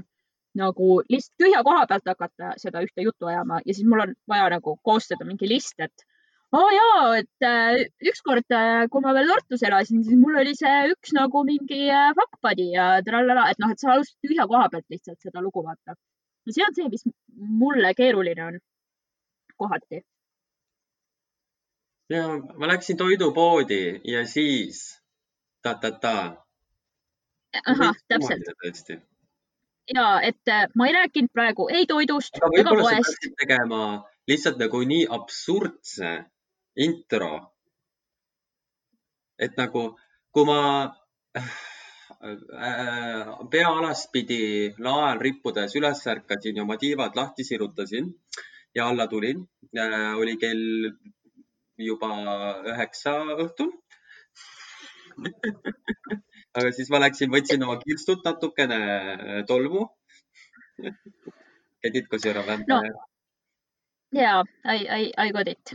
nagu 0.59 0.87
lihtsalt 1.09 1.43
tühja 1.43 1.63
koha 1.67 1.87
pealt 1.91 2.07
hakata 2.13 2.55
seda 2.63 2.83
ühte 2.87 3.05
juttu 3.07 3.29
ajama 3.31 3.61
ja 3.67 3.75
siis 3.75 3.87
mul 3.91 4.05
on 4.07 4.15
vaja 4.33 4.49
nagu 4.55 4.77
koostada 4.87 5.27
mingi 5.27 5.49
list, 5.51 5.77
et 5.79 6.07
aa 6.53 6.61
oh 6.61 6.71
jaa, 6.75 7.03
et 7.21 7.47
äh, 7.47 7.83
ükskord 8.13 8.57
äh,, 8.61 8.87
kui 8.93 9.05
ma 9.05 9.15
veel 9.15 9.31
Tartus 9.31 9.63
elasin, 9.69 10.03
siis 10.07 10.19
mul 10.19 10.41
oli 10.43 10.55
see 10.59 10.79
üks 10.95 11.15
nagu 11.19 11.45
mingi 11.47 11.83
äh, 11.95 12.09
fuckbuddy 12.19 12.71
ja 12.75 12.87
trallala, 13.07 13.51
et 13.53 13.63
noh, 13.63 13.75
et 13.75 13.83
sa 13.83 13.93
alustad 13.95 14.27
tühja 14.27 14.49
koha 14.51 14.71
pealt 14.73 14.89
lihtsalt 14.95 15.21
seda 15.29 15.45
lugu 15.45 15.63
vaata. 15.67 15.99
ja 16.47 16.57
see 16.57 16.67
on 16.67 16.79
see, 16.79 16.89
mis 16.97 17.07
mulle 17.63 17.95
keeruline 18.01 18.47
on 18.49 18.59
kohati 19.61 20.03
ja 22.11 22.29
ma 22.59 22.69
läksin 22.69 22.97
toidupoodi 22.97 24.01
ja 24.05 24.27
siis 24.27 25.03
ta-ta-ta. 25.63 26.37
ahah, 27.67 27.95
täpselt. 28.09 29.03
ja 29.95 30.21
et 30.21 30.49
äh, 30.49 30.67
ma 30.75 30.87
ei 30.87 30.93
rääkinud 30.93 31.33
praegu 31.33 31.69
ei 31.69 31.87
toidust 31.87 32.39
ega 32.59 32.71
poest. 32.71 33.27
tegema 33.39 34.05
lihtsalt 34.29 34.59
nagu 34.59 34.83
nii 34.93 35.07
absurdse 35.09 36.11
intro. 36.77 37.55
et 39.39 39.57
nagu, 39.57 39.99
kui 40.33 40.45
ma 40.45 40.61
äh, 41.39 41.53
pea 43.51 43.69
alaspidi 43.69 44.43
lae 44.79 45.05
all 45.13 45.23
rippudes 45.23 45.77
üles 45.81 46.07
ärkasin 46.07 46.57
ja 46.57 46.63
oma 46.63 46.77
tiivad 46.77 47.17
lahti 47.17 47.45
sirutasin 47.45 48.15
ja 48.75 48.89
alla 48.89 49.07
tulin, 49.07 49.49
äh, 49.79 50.19
oli 50.19 50.37
kell 50.37 50.91
juba 51.87 52.11
üheksa 52.73 53.17
õhtul 53.37 53.73
aga 56.57 56.73
siis 56.75 56.91
ma 56.93 57.01
läksin, 57.03 57.31
võtsin 57.33 57.65
oma 57.67 57.77
kirstut 57.83 58.25
natukene 58.27 58.81
äh, 58.81 59.45
tolmu 59.47 59.89
Get 60.81 61.97
it 61.97 62.05
because 62.09 62.25
you 62.25 62.33
are 62.33 62.41
a 62.41 62.47
vampire 62.47 62.89
no.? 62.89 63.07
jaa, 64.13 64.45
I, 64.65 64.79
I, 64.99 65.13
I 65.27 65.33
got 65.33 65.49
it. 65.49 65.75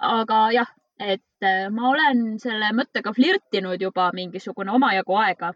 aga 0.00 0.40
jah, 0.52 0.72
et 0.98 1.44
äh, 1.44 1.68
ma 1.70 1.90
olen 1.90 2.38
selle 2.42 2.72
mõttega 2.74 3.12
flirtinud 3.14 3.82
juba 3.82 4.10
mingisugune 4.14 4.72
omajagu 4.72 5.16
aega. 5.22 5.52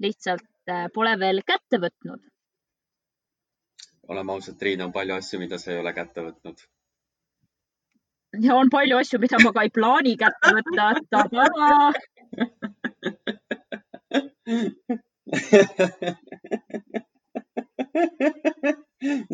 lihtsalt 0.00 0.70
äh, 0.70 0.86
pole 0.94 1.16
veel 1.18 1.42
kätte 1.46 1.80
võtnud. 1.82 2.22
oleme 4.08 4.32
ausad, 4.32 4.58
Triin, 4.60 4.82
on 4.84 4.92
palju 4.92 5.14
asju, 5.16 5.40
mida 5.40 5.58
sa 5.58 5.72
ei 5.72 5.80
ole 5.80 5.92
kätte 5.96 6.22
võtnud 6.22 6.66
ja 8.42 8.56
on 8.56 8.70
palju 8.70 8.96
asju, 8.98 9.18
mida 9.22 9.36
ma 9.44 9.52
ka 9.52 9.62
ei 9.66 9.70
plaani 9.74 10.16
kätte 10.20 10.48
võtta. 10.56 10.84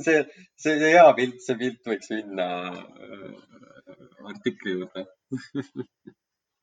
see, 0.05 0.19
see 0.57 0.75
on 0.75 0.83
hea 0.87 1.13
pilt, 1.19 1.39
see 1.45 1.57
pilt 1.61 1.83
võiks 1.93 2.09
minna 2.13 2.49
äh, 2.71 3.31
artikli 4.31 4.71
juurde 4.77 5.07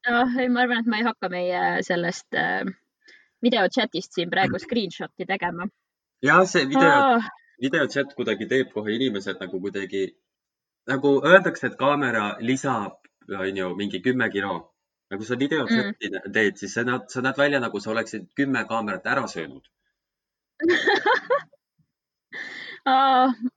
jah, 0.07 0.37
ei, 0.39 0.49
ma 0.49 0.63
arvan, 0.63 0.83
et 0.83 0.91
ma 0.91 1.01
ei 1.01 1.07
hakka 1.07 1.29
meie 1.31 1.63
sellest 1.87 2.37
äh, 2.37 2.63
videochatist 3.43 4.17
siin 4.17 4.31
praegu 4.33 4.59
screenshot'i 4.61 5.27
tegema. 5.29 5.67
jah, 6.25 6.43
see 6.49 6.67
video 6.69 6.93
ah., 6.93 7.27
videochat 7.61 8.13
kuidagi 8.17 8.45
teeb 8.49 8.73
kohe 8.73 8.95
inimesed 8.95 9.41
nagu 9.43 9.61
kuidagi 9.63 10.07
nagu 10.87 11.13
öeldakse, 11.25 11.67
et 11.67 11.77
kaamera 11.79 12.37
lisab, 12.39 12.99
onju, 13.27 13.75
mingi 13.75 14.01
kümme 14.01 14.29
kilo. 14.31 14.73
nagu 15.11 15.23
sa 15.23 15.35
videochati 15.39 16.09
mm. 16.09 16.31
teed, 16.35 16.57
siis 16.59 16.73
sa 16.75 16.83
näed, 16.83 17.05
sa 17.07 17.21
näed 17.23 17.37
välja 17.39 17.59
nagu 17.63 17.79
sa 17.79 17.91
oleksid 17.93 18.25
kümme 18.35 18.65
kaamerat 18.67 19.05
ära 19.07 19.27
söönud 19.31 19.63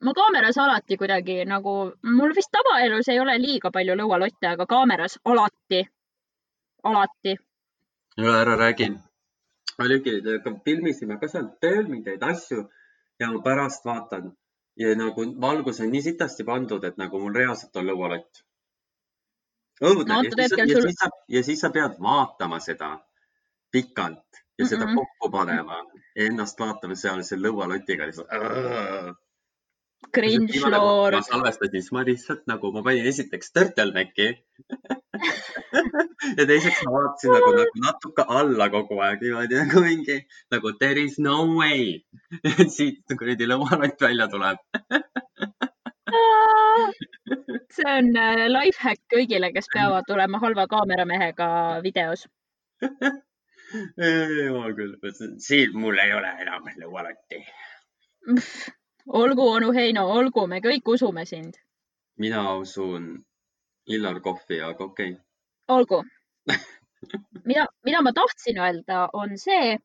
ma 0.04 0.12
kaameras 0.14 0.58
alati 0.58 0.96
kuidagi 1.00 1.44
nagu, 1.44 1.74
mul 2.02 2.34
vist 2.36 2.52
tavaelus 2.52 3.08
ei 3.08 3.20
ole 3.20 3.38
liiga 3.38 3.70
palju 3.74 3.94
lõualotte, 3.98 4.46
aga 4.52 4.66
kaameras 4.66 5.18
alati, 5.24 5.80
alati. 6.84 7.36
ja 8.16 8.36
ära 8.42 8.56
räägi. 8.58 8.90
oligi, 9.78 10.20
filmisime 10.64 11.18
ka 11.20 11.28
seal 11.28 11.48
tööl 11.60 11.86
mingeid 11.88 12.22
asju 12.22 12.68
ja 13.20 13.30
ma 13.32 13.42
pärast 13.42 13.84
vaatan 13.84 14.32
ja 14.76 14.94
nagu 14.96 15.24
valgus 15.40 15.80
on 15.80 15.90
nii 15.92 16.02
sitasti 16.02 16.44
pandud, 16.44 16.84
et 16.84 16.96
nagu 17.00 17.20
mul 17.20 17.34
reaalselt 17.34 17.76
on 17.76 17.86
lõualott. 17.90 18.42
õudne 19.80 20.14
no,. 20.14 20.22
Ja, 20.22 20.48
sul... 20.48 20.58
ja, 20.58 20.82
siis 20.82 21.00
sa, 21.00 21.08
ja 21.28 21.42
siis 21.42 21.60
sa 21.60 21.70
pead 21.70 21.96
vaatama 22.00 22.60
seda 22.60 22.90
pikalt 23.70 24.42
ja 24.58 24.66
seda 24.66 24.86
mm 24.86 24.90
-mm. 24.90 24.96
kokku 24.96 25.30
panema 25.30 25.82
ja 26.16 26.26
ennast 26.26 26.60
vaatama 26.60 26.94
seal 26.94 27.22
selle 27.22 27.48
lõualotiga 27.48 28.06
lihtsalt. 28.06 29.16
Cringe 30.14 30.70
loor. 30.72 31.12
ma 31.12 31.22
salvestasin, 31.22 31.82
siis 31.82 31.92
ma 31.94 32.02
lihtsalt 32.06 32.46
nagu, 32.50 32.72
ma 32.74 32.82
panin 32.86 33.06
esiteks 33.06 33.52
turtlenecki 33.54 34.28
ja 36.38 36.46
teiseks 36.48 36.80
ma 36.86 36.94
vaatasin 36.96 37.34
nagu, 37.36 37.50
nagu 37.58 37.84
natuke 37.84 38.26
alla 38.40 38.66
kogu 38.72 38.98
aeg 39.06 39.18
niimoodi 39.26 39.60
nagu 39.60 39.78
mingi 39.84 40.16
nagu 40.54 40.72
there 40.80 41.04
is 41.04 41.14
no 41.22 41.36
way, 41.58 41.80
et 42.42 42.70
siit 42.76 43.16
kuradi 43.20 43.44
lõualott 43.50 43.98
välja 44.06 44.26
tuleb 44.32 44.58
see 47.76 47.86
on 47.86 48.16
äh, 48.16 48.48
life 48.50 48.80
hack 48.82 49.00
kõigile, 49.14 49.52
kes 49.54 49.68
peavad 49.74 50.06
tulema 50.08 50.40
halva 50.42 50.66
kaameramehega 50.70 51.48
videos. 51.84 52.26
jumal 54.00 54.74
küll, 54.78 54.96
siin 55.46 55.76
mul 55.78 55.98
ei 56.02 56.14
ole 56.16 56.30
enam 56.42 56.66
lõualotti. 56.82 57.44
Olgu, 59.06 59.48
onu 59.48 59.72
Heino, 59.72 60.06
olgu, 60.08 60.46
me 60.46 60.60
kõik 60.60 60.94
usume 60.94 61.24
sind. 61.26 61.58
mina 62.18 62.54
usun 62.56 63.24
Illar 63.86 64.20
Kohvi, 64.20 64.60
aga 64.60 64.84
okei 64.84 65.12
okay 65.12 65.20
olgu 65.70 66.02
mida, 67.48 67.66
mida 67.84 68.02
ma 68.02 68.12
tahtsin 68.12 68.58
öelda, 68.58 69.06
on 69.12 69.36
see, 69.38 69.76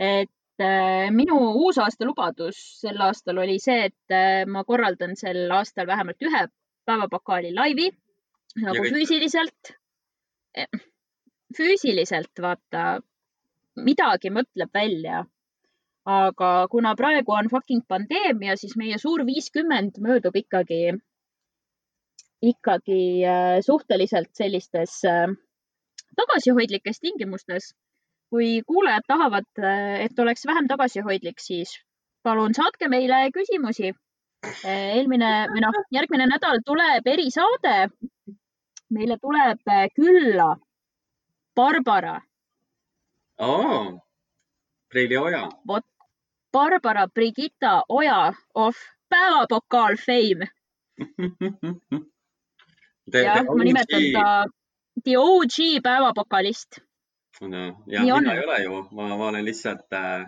et 0.00 0.62
äh, 0.62 1.10
minu 1.14 1.38
uusaasta 1.62 2.06
lubadus 2.08 2.58
sel 2.80 3.00
aastal 3.04 3.42
oli 3.44 3.58
see, 3.62 3.90
et 3.90 4.14
äh, 4.14 4.42
ma 4.48 4.64
korraldan 4.64 5.16
sel 5.18 5.50
aastal 5.52 5.86
vähemalt 5.86 6.22
ühe 6.22 6.46
päevapokaali 6.86 7.54
laivi 7.54 7.90
nagu 8.62 8.84
füüsiliselt. 8.88 9.72
Eh, 10.56 10.68
füüsiliselt 11.56 12.40
vaata, 12.42 13.00
midagi 13.84 14.32
mõtleb 14.32 14.72
välja. 14.74 15.24
Aga 16.06 16.50
kuna 16.70 16.94
praegu 16.94 17.34
on 17.34 17.48
fucking 17.50 17.82
pandeemia, 17.88 18.56
siis 18.56 18.76
meie 18.78 18.98
suur 19.02 19.24
viiskümmend 19.26 19.98
möödub 20.02 20.36
ikkagi, 20.38 20.94
ikkagi 22.42 23.02
äh, 23.26 23.58
suhteliselt 23.66 24.30
sellistes 24.34 25.00
tagasihoidlikes 26.16 27.00
tingimustes. 27.00 27.74
kui 28.30 28.62
kuulajad 28.66 29.04
tahavad, 29.06 29.46
et 30.02 30.18
oleks 30.18 30.46
vähem 30.46 30.66
tagasihoidlik, 30.68 31.38
siis 31.38 31.76
palun 32.26 32.54
saatke 32.54 32.88
meile 32.88 33.30
küsimusi. 33.34 33.92
eelmine 34.66 35.30
või 35.52 35.62
noh, 35.62 35.76
järgmine 35.94 36.26
nädal 36.26 36.58
tuleb 36.66 37.06
erisaade. 37.06 37.76
meile 38.90 39.18
tuleb 39.18 39.62
külla 39.94 40.56
Barbara 41.56 42.20
oh,. 43.38 43.94
Preili 44.90 45.16
Oja. 45.18 45.48
vot, 45.68 45.84
Barbara 46.56 47.06
Brigitta 47.14 47.82
Oja 47.88 48.32
of 48.54 48.76
Päevapokaal 49.12 50.00
fame 50.06 50.48
jah, 53.12 53.44
ma 53.44 53.64
nimetan 53.64 54.02
ta 54.12 54.46
The 55.04 55.18
OG 55.18 55.56
päevapokalist. 55.84 56.80
no 57.40 57.82
jah, 57.86 58.04
mina 58.04 58.34
ei 58.34 58.44
ole 58.44 58.62
ju, 58.62 58.88
ma, 58.92 59.08
ma 59.16 59.28
olen 59.28 59.44
lihtsalt 59.44 59.92
äh.... 59.92 60.24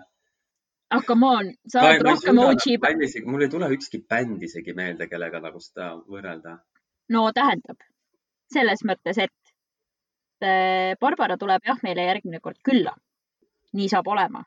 ah, 0.90 1.02
come 1.06 1.26
on, 1.26 1.52
sa 1.68 1.80
oled 1.80 2.02
rohkem 2.04 2.38
OG. 2.38 2.64
mul 3.26 3.42
ei 3.42 3.48
tule 3.48 3.70
ükski 3.76 4.02
bänd 4.08 4.42
isegi 4.42 4.74
meelde, 4.76 5.08
kellega 5.08 5.40
nagu 5.40 5.60
seda 5.60 5.94
võrrelda. 5.96 6.58
no 7.16 7.30
tähendab, 7.32 7.80
selles 8.52 8.84
mõttes, 8.84 9.18
et 9.24 9.54
äh, 10.44 10.92
Barbara 11.00 11.36
tuleb 11.40 11.62
jah 11.64 11.80
meile 11.82 12.04
järgmine 12.10 12.40
kord 12.44 12.60
külla. 12.62 12.94
nii 13.72 13.88
saab 13.88 14.06
olema. 14.08 14.44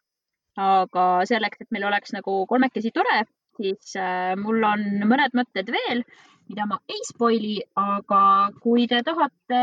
Aga 0.58 1.06
selleks, 1.30 1.62
et 1.62 1.72
meil 1.72 1.88
oleks 1.88 2.12
nagu 2.16 2.42
kolmekesi 2.50 2.92
tore, 2.96 3.24
siis 3.60 3.96
äh, 4.00 4.34
mul 4.40 4.64
on 4.68 4.84
mõned 5.08 5.36
mõtted 5.38 5.72
veel, 5.72 6.04
mida 6.50 6.68
ma 6.68 6.80
ei 6.92 7.02
spoil'i, 7.08 7.58
aga 7.80 8.22
kui 8.64 8.88
te 8.92 9.04
tahate 9.08 9.62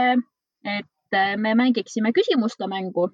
et 0.65 1.15
äh, 1.15 1.37
me 1.37 1.55
mängiksime 1.55 2.13
küsimuste 2.13 2.67
mängu 2.69 3.09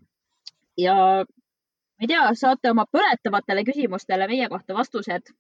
ja 0.79 0.95
ma 1.25 2.03
ei 2.03 2.11
tea, 2.11 2.27
saate 2.39 2.71
oma 2.71 2.87
põletavatele 2.91 3.65
küsimustele 3.69 4.29
meie 4.31 4.49
kohta 4.53 4.75
vastused, 4.75 5.31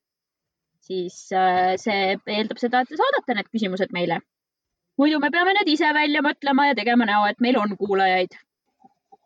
siis 0.84 1.16
äh, 1.32 1.74
see 1.80 2.14
eeldab 2.36 2.60
seda, 2.62 2.82
et 2.82 2.92
te 2.92 3.00
saadate 3.00 3.38
need 3.38 3.50
küsimused 3.52 3.94
meile. 3.96 4.20
muidu 4.98 5.18
me 5.20 5.30
peame 5.34 5.54
need 5.56 5.68
ise 5.72 5.90
välja 5.94 6.22
mõtlema 6.22 6.68
ja 6.68 6.74
tegema 6.78 7.06
näo, 7.08 7.26
et 7.26 7.40
meil 7.40 7.58
on 7.58 7.76
kuulajaid. 7.76 8.36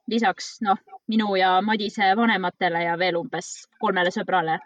Lisaks 0.08 0.58
noh, 0.64 0.78
minu 1.08 1.36
ja 1.36 1.58
Madise 1.62 2.10
vanematele 2.16 2.82
ja 2.84 2.96
veel 2.98 3.16
umbes 3.20 3.68
kolmele 3.80 4.10
sõbrale. 4.14 4.58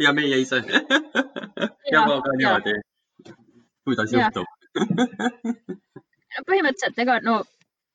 ja 0.00 0.12
meie 0.12 0.38
ise 0.40 0.62
ja 1.92 2.06
ma 2.06 2.20
ka 2.22 2.36
niimoodi. 2.38 2.74
kuidas 3.84 4.12
juhtub? 4.12 4.46
põhimõtteliselt, 6.48 6.98
ega 7.04 7.18
no 7.24 7.42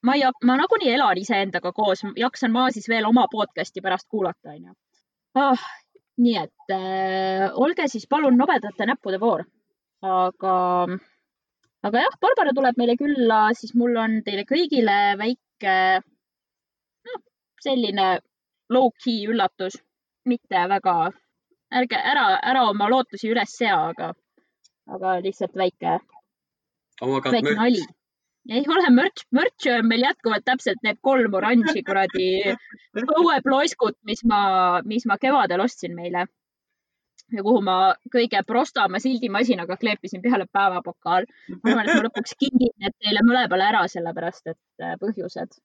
ma 0.05 0.15
ei, 0.15 0.23
ma 0.45 0.57
nagunii 0.59 0.93
elan 0.93 1.17
iseendaga 1.17 1.71
koos, 1.73 2.03
jaksan 2.15 2.53
ma 2.53 2.67
siis 2.71 2.87
veel 2.89 3.07
oma 3.09 3.25
podcast'i 3.31 3.81
pärast 3.81 4.07
kuulata, 4.09 4.53
onju 4.53 4.73
oh,. 5.41 5.67
nii 6.17 6.37
et 6.41 6.73
äh, 6.73 7.47
olge 7.53 7.87
siis 7.87 8.07
palun 8.09 8.37
nobedate 8.37 8.85
näppude 8.89 9.19
voor. 9.21 9.43
aga, 10.01 10.53
aga 11.85 12.03
jah, 12.05 12.17
Barbara 12.21 12.53
tuleb 12.55 12.79
meile 12.79 12.97
külla, 12.99 13.41
siis 13.57 13.75
mul 13.77 13.97
on 14.01 14.19
teile 14.25 14.47
kõigile 14.49 14.97
väike, 15.19 15.75
noh, 17.09 17.23
selline 17.63 18.09
low-key 18.73 19.27
üllatus, 19.31 19.77
mitte 20.27 20.63
väga, 20.73 20.97
ärge 21.81 21.99
ära, 22.13 22.29
ära 22.41 22.67
oma 22.71 22.89
lootusi 22.91 23.29
üles 23.31 23.53
sea, 23.59 23.79
aga, 23.93 24.13
aga 24.97 25.19
lihtsalt 25.23 25.55
väike 25.55 25.99
oh 27.01 27.21
väike 27.31 27.55
nali. 27.55 27.83
ei 28.49 28.63
ole 28.71 28.89
mürts, 28.95 29.25
mürtsi 29.35 29.71
on 29.73 29.87
meil 29.87 30.05
jätkuvalt 30.05 30.45
täpselt 30.47 30.83
need 30.83 30.99
kolm 31.03 31.33
oranži 31.39 31.83
kuradi 31.87 32.27
õueploiskut, 33.19 33.97
mis 34.07 34.23
ma, 34.23 34.41
mis 34.85 35.05
ma 35.05 35.17
kevadel 35.21 35.63
ostsin 35.65 35.95
meile. 35.95 36.25
Ja 37.35 37.43
kuhu 37.43 37.61
ma 37.61 37.77
kõige 38.13 38.41
prostama 38.47 38.99
sildimasinaga 39.03 39.77
kleepisin 39.77 40.21
peale 40.21 40.47
päevapokaal. 40.51 41.27
ma 41.63 41.71
arvan, 41.71 41.89
et 41.89 41.95
ma 41.95 42.05
lõpuks 42.07 42.37
kingin 42.39 42.73
need 42.83 42.95
teile 43.03 43.23
mõlemale 43.27 43.67
ära, 43.67 43.83
sellepärast 43.91 44.53
et 44.53 44.83
äh, 44.83 44.95
põhjused. 45.01 45.59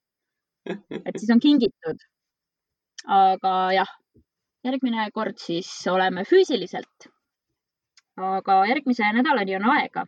et 0.66 1.18
siis 1.18 1.30
on 1.34 1.40
kingitud. 1.40 2.06
aga 3.06 3.54
jah, 3.78 3.94
järgmine 4.64 5.10
kord 5.14 5.38
siis 5.38 5.70
oleme 5.90 6.24
füüsiliselt. 6.24 7.10
aga 8.16 8.64
järgmise 8.68 9.12
nädalani 9.14 9.56
on 9.56 9.70
aega 9.76 10.06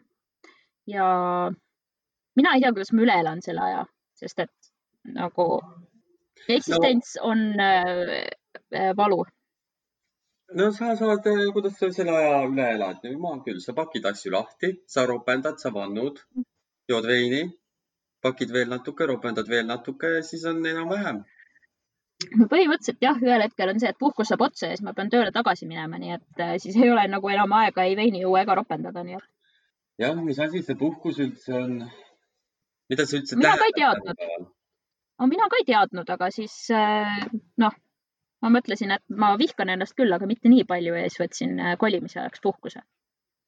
ja 0.86 1.06
mina 2.36 2.54
ei 2.54 2.60
tea, 2.60 2.72
kuidas 2.72 2.92
ma 2.92 3.04
üle 3.06 3.16
elan 3.20 3.42
selle 3.44 3.62
aja, 3.64 3.84
sest 4.18 4.44
et 4.44 4.72
nagu 5.14 5.46
eksistents 6.48 7.16
no. 7.20 7.30
on 7.30 7.44
äh, 7.60 8.28
äh, 8.74 8.92
valu. 8.96 9.24
No 10.58 10.70
sa 10.72 10.94
saad, 10.96 11.26
äh, 11.30 11.44
kuidas 11.56 11.76
sa 11.78 11.90
selle 11.92 12.16
aja 12.16 12.40
üle 12.48 12.70
elad, 12.76 13.04
jumal 13.10 13.42
küll, 13.46 13.60
sa 13.64 13.74
pakid 13.76 14.06
asju 14.10 14.34
lahti, 14.34 14.72
sa 14.94 15.06
ropendad, 15.10 15.60
sa 15.62 15.72
vannud, 15.74 16.20
jood 16.90 17.06
veini, 17.10 17.44
pakid 18.24 18.52
veel 18.56 18.70
natuke, 18.72 19.06
ropendad 19.10 19.48
veel 19.50 19.66
natuke 19.68 20.16
ja 20.18 20.26
siis 20.26 20.44
on 20.50 20.64
enam-vähem 20.64 21.24
no 22.38 22.46
põhimõtteliselt 22.50 23.02
jah, 23.04 23.18
ühel 23.22 23.42
hetkel 23.44 23.72
on 23.72 23.80
see, 23.82 23.90
et 23.90 24.00
puhkus 24.00 24.30
saab 24.30 24.44
otsa 24.46 24.70
ja 24.70 24.76
siis 24.76 24.84
ma 24.86 24.94
pean 24.96 25.10
tööle 25.12 25.32
tagasi 25.34 25.68
minema, 25.68 25.98
nii 26.00 26.16
et 26.16 26.42
äh, 26.42 26.56
siis 26.62 26.76
ei 26.80 26.90
ole 26.92 27.04
nagu 27.10 27.30
enam 27.32 27.52
aega 27.60 27.86
ei 27.88 27.96
veini 27.98 28.22
juua 28.22 28.44
ega 28.44 28.56
ropendada, 28.60 29.04
nii 29.06 29.18
et 29.18 30.04
jah, 30.04 30.16
mis 30.18 30.40
asi 30.42 30.62
see 30.66 30.78
puhkus 30.80 31.20
üldse 31.24 31.56
on? 31.58 31.78
mida 32.90 33.06
see 33.08 33.22
üldse 33.22 33.38
mina 33.40 33.56
ka 33.60 33.70
ei 33.70 33.76
teadnud. 33.80 34.24
no 35.18 35.30
mina 35.30 35.48
ka 35.50 35.60
ei 35.62 35.68
teadnud, 35.72 36.14
aga 36.16 36.30
siis 36.34 36.56
äh, 36.74 37.26
noh, 37.62 37.76
ma 38.44 38.52
mõtlesin, 38.52 38.92
et 38.94 39.16
ma 39.22 39.32
vihkan 39.40 39.72
ennast 39.72 39.96
küll, 39.96 40.12
aga 40.12 40.28
mitte 40.28 40.52
nii 40.52 40.66
palju 40.68 40.94
ja 40.98 41.08
siis 41.08 41.22
võtsin 41.22 41.56
äh, 41.60 41.74
kolimise 41.80 42.20
ajaks 42.20 42.44
puhkuse 42.44 42.82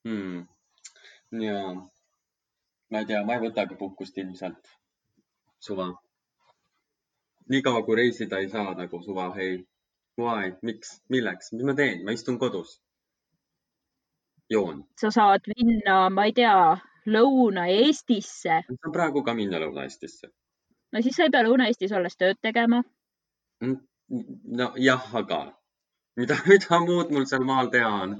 hmm.. 0.08 0.46
ja, 1.44 1.60
ma 2.90 3.02
ei 3.02 3.08
tea, 3.12 3.22
ma 3.28 3.36
ei 3.36 3.44
võtagi 3.44 3.78
puhkust 3.78 4.18
ilmselt. 4.22 4.72
suva. 5.60 5.90
niikaua 7.52 7.84
kui 7.86 8.00
reisida 8.02 8.40
ei 8.40 8.48
saa 8.52 8.74
nagu 8.74 9.02
suva, 9.02 9.30
ei. 9.36 9.64
Why, 10.16 10.54
miks, 10.64 10.94
milleks, 11.12 11.50
mis 11.52 11.66
ma 11.68 11.74
teen, 11.76 11.98
ma 12.04 12.14
istun 12.16 12.38
kodus 12.40 12.78
joon. 14.50 14.84
sa 15.00 15.10
saad 15.10 15.44
minna, 15.56 16.06
ma 16.10 16.24
ei 16.24 16.32
tea, 16.36 16.76
Lõuna-Eestisse. 17.06 18.62
ma 18.68 18.78
saan 18.80 18.94
praegu 18.94 19.22
ka 19.26 19.34
minna 19.34 19.60
Lõuna-Eestisse. 19.62 20.30
no 20.92 21.02
siis 21.02 21.18
sa 21.18 21.26
ei 21.26 21.34
pea 21.34 21.44
Lõuna-Eestis 21.46 21.94
olles 21.98 22.16
tööd 22.16 22.40
tegema. 22.42 22.82
Mm, 23.64 23.76
nojah, 24.08 25.06
aga 25.20 25.40
mida, 26.16 26.36
mida 26.46 26.80
muud 26.80 27.10
mul 27.14 27.26
seal 27.30 27.44
maal 27.48 27.70
teha 27.74 27.90
on 28.02 28.16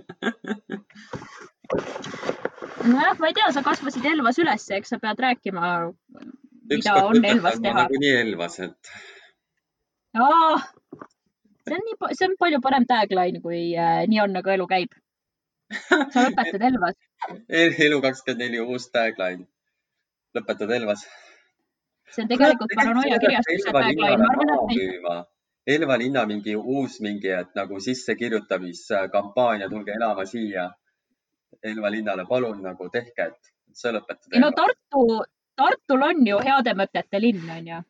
nojah, 2.87 3.19
ma 3.19 3.31
ei 3.31 3.37
tea, 3.37 3.51
sa 3.55 3.63
kasvasid 3.67 4.07
Elvas 4.13 4.41
üles, 4.43 4.67
eks 4.79 4.95
sa 4.95 5.01
pead 5.03 5.23
rääkima, 5.27 5.73
mida 6.73 6.95
on 7.07 7.25
Elvas 7.25 7.61
teha. 7.63 7.77
nagunii 7.83 8.15
Elvas, 8.23 8.59
et. 8.67 8.93
see 11.67 11.77
on 11.79 11.85
nii, 11.89 11.99
see 12.13 12.29
on 12.29 12.39
palju 12.41 12.63
parem 12.65 12.87
tagline, 12.89 13.43
kui 13.45 13.61
äh, 13.75 14.05
nii 14.11 14.23
on, 14.25 14.35
nagu 14.39 14.55
elu 14.55 14.67
käib 14.71 14.95
sa 16.13 16.27
lõpetad 16.27 16.63
Elvas 16.71 16.99
elu 17.87 18.01
kakskümmend 18.05 18.43
neli 18.45 18.61
uus 18.63 18.91
tagline. 18.95 19.47
lõpetad 20.37 20.75
Elvas. 20.79 21.07
see 22.15 22.23
on 22.27 22.31
tegelikult 22.31 22.75
paranoia 22.79 23.19
kirjastuse 23.23 23.75
tagline, 23.75 25.25
Elva 25.67 25.97
linna 25.99 26.27
mingi 26.27 26.55
uus 26.57 27.01
mingi, 27.01 27.31
et 27.35 27.55
nagu 27.59 27.81
sissekirjutamiskampaania, 27.83 29.69
tulge 29.69 29.97
elama 29.97 30.25
siia 30.27 30.69
Elva 31.63 31.91
linnale, 31.91 32.27
palun 32.29 32.63
nagu 32.63 32.89
tehke, 32.93 33.27
et 33.31 33.53
sa 33.75 33.91
lõpetad. 33.95 34.31
ei 34.33 34.41
no 34.41 34.53
Tartu, 34.55 35.03
Tartul 35.57 36.03
on 36.07 36.27
ju 36.27 36.39
heade 36.45 36.75
mõtete 36.79 37.21
linn, 37.21 37.51
onju. 37.59 37.83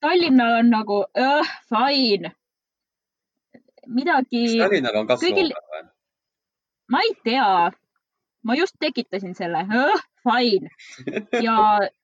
Tallinnal 0.00 0.58
on 0.58 0.70
nagu 0.70 0.98
uh, 1.04 1.52
fine. 1.70 2.32
midagi. 3.86 4.42
kas 4.46 4.58
Tallinnal 4.64 4.98
on 5.00 5.06
kasvuhooned 5.06 5.70
või? 5.76 5.86
ma 6.92 7.00
ei 7.06 7.14
tea. 7.24 7.70
ma 8.44 8.56
just 8.58 8.76
tekitasin 8.80 9.34
selle, 9.38 9.64
fine. 10.26 10.74
ja 11.42 11.56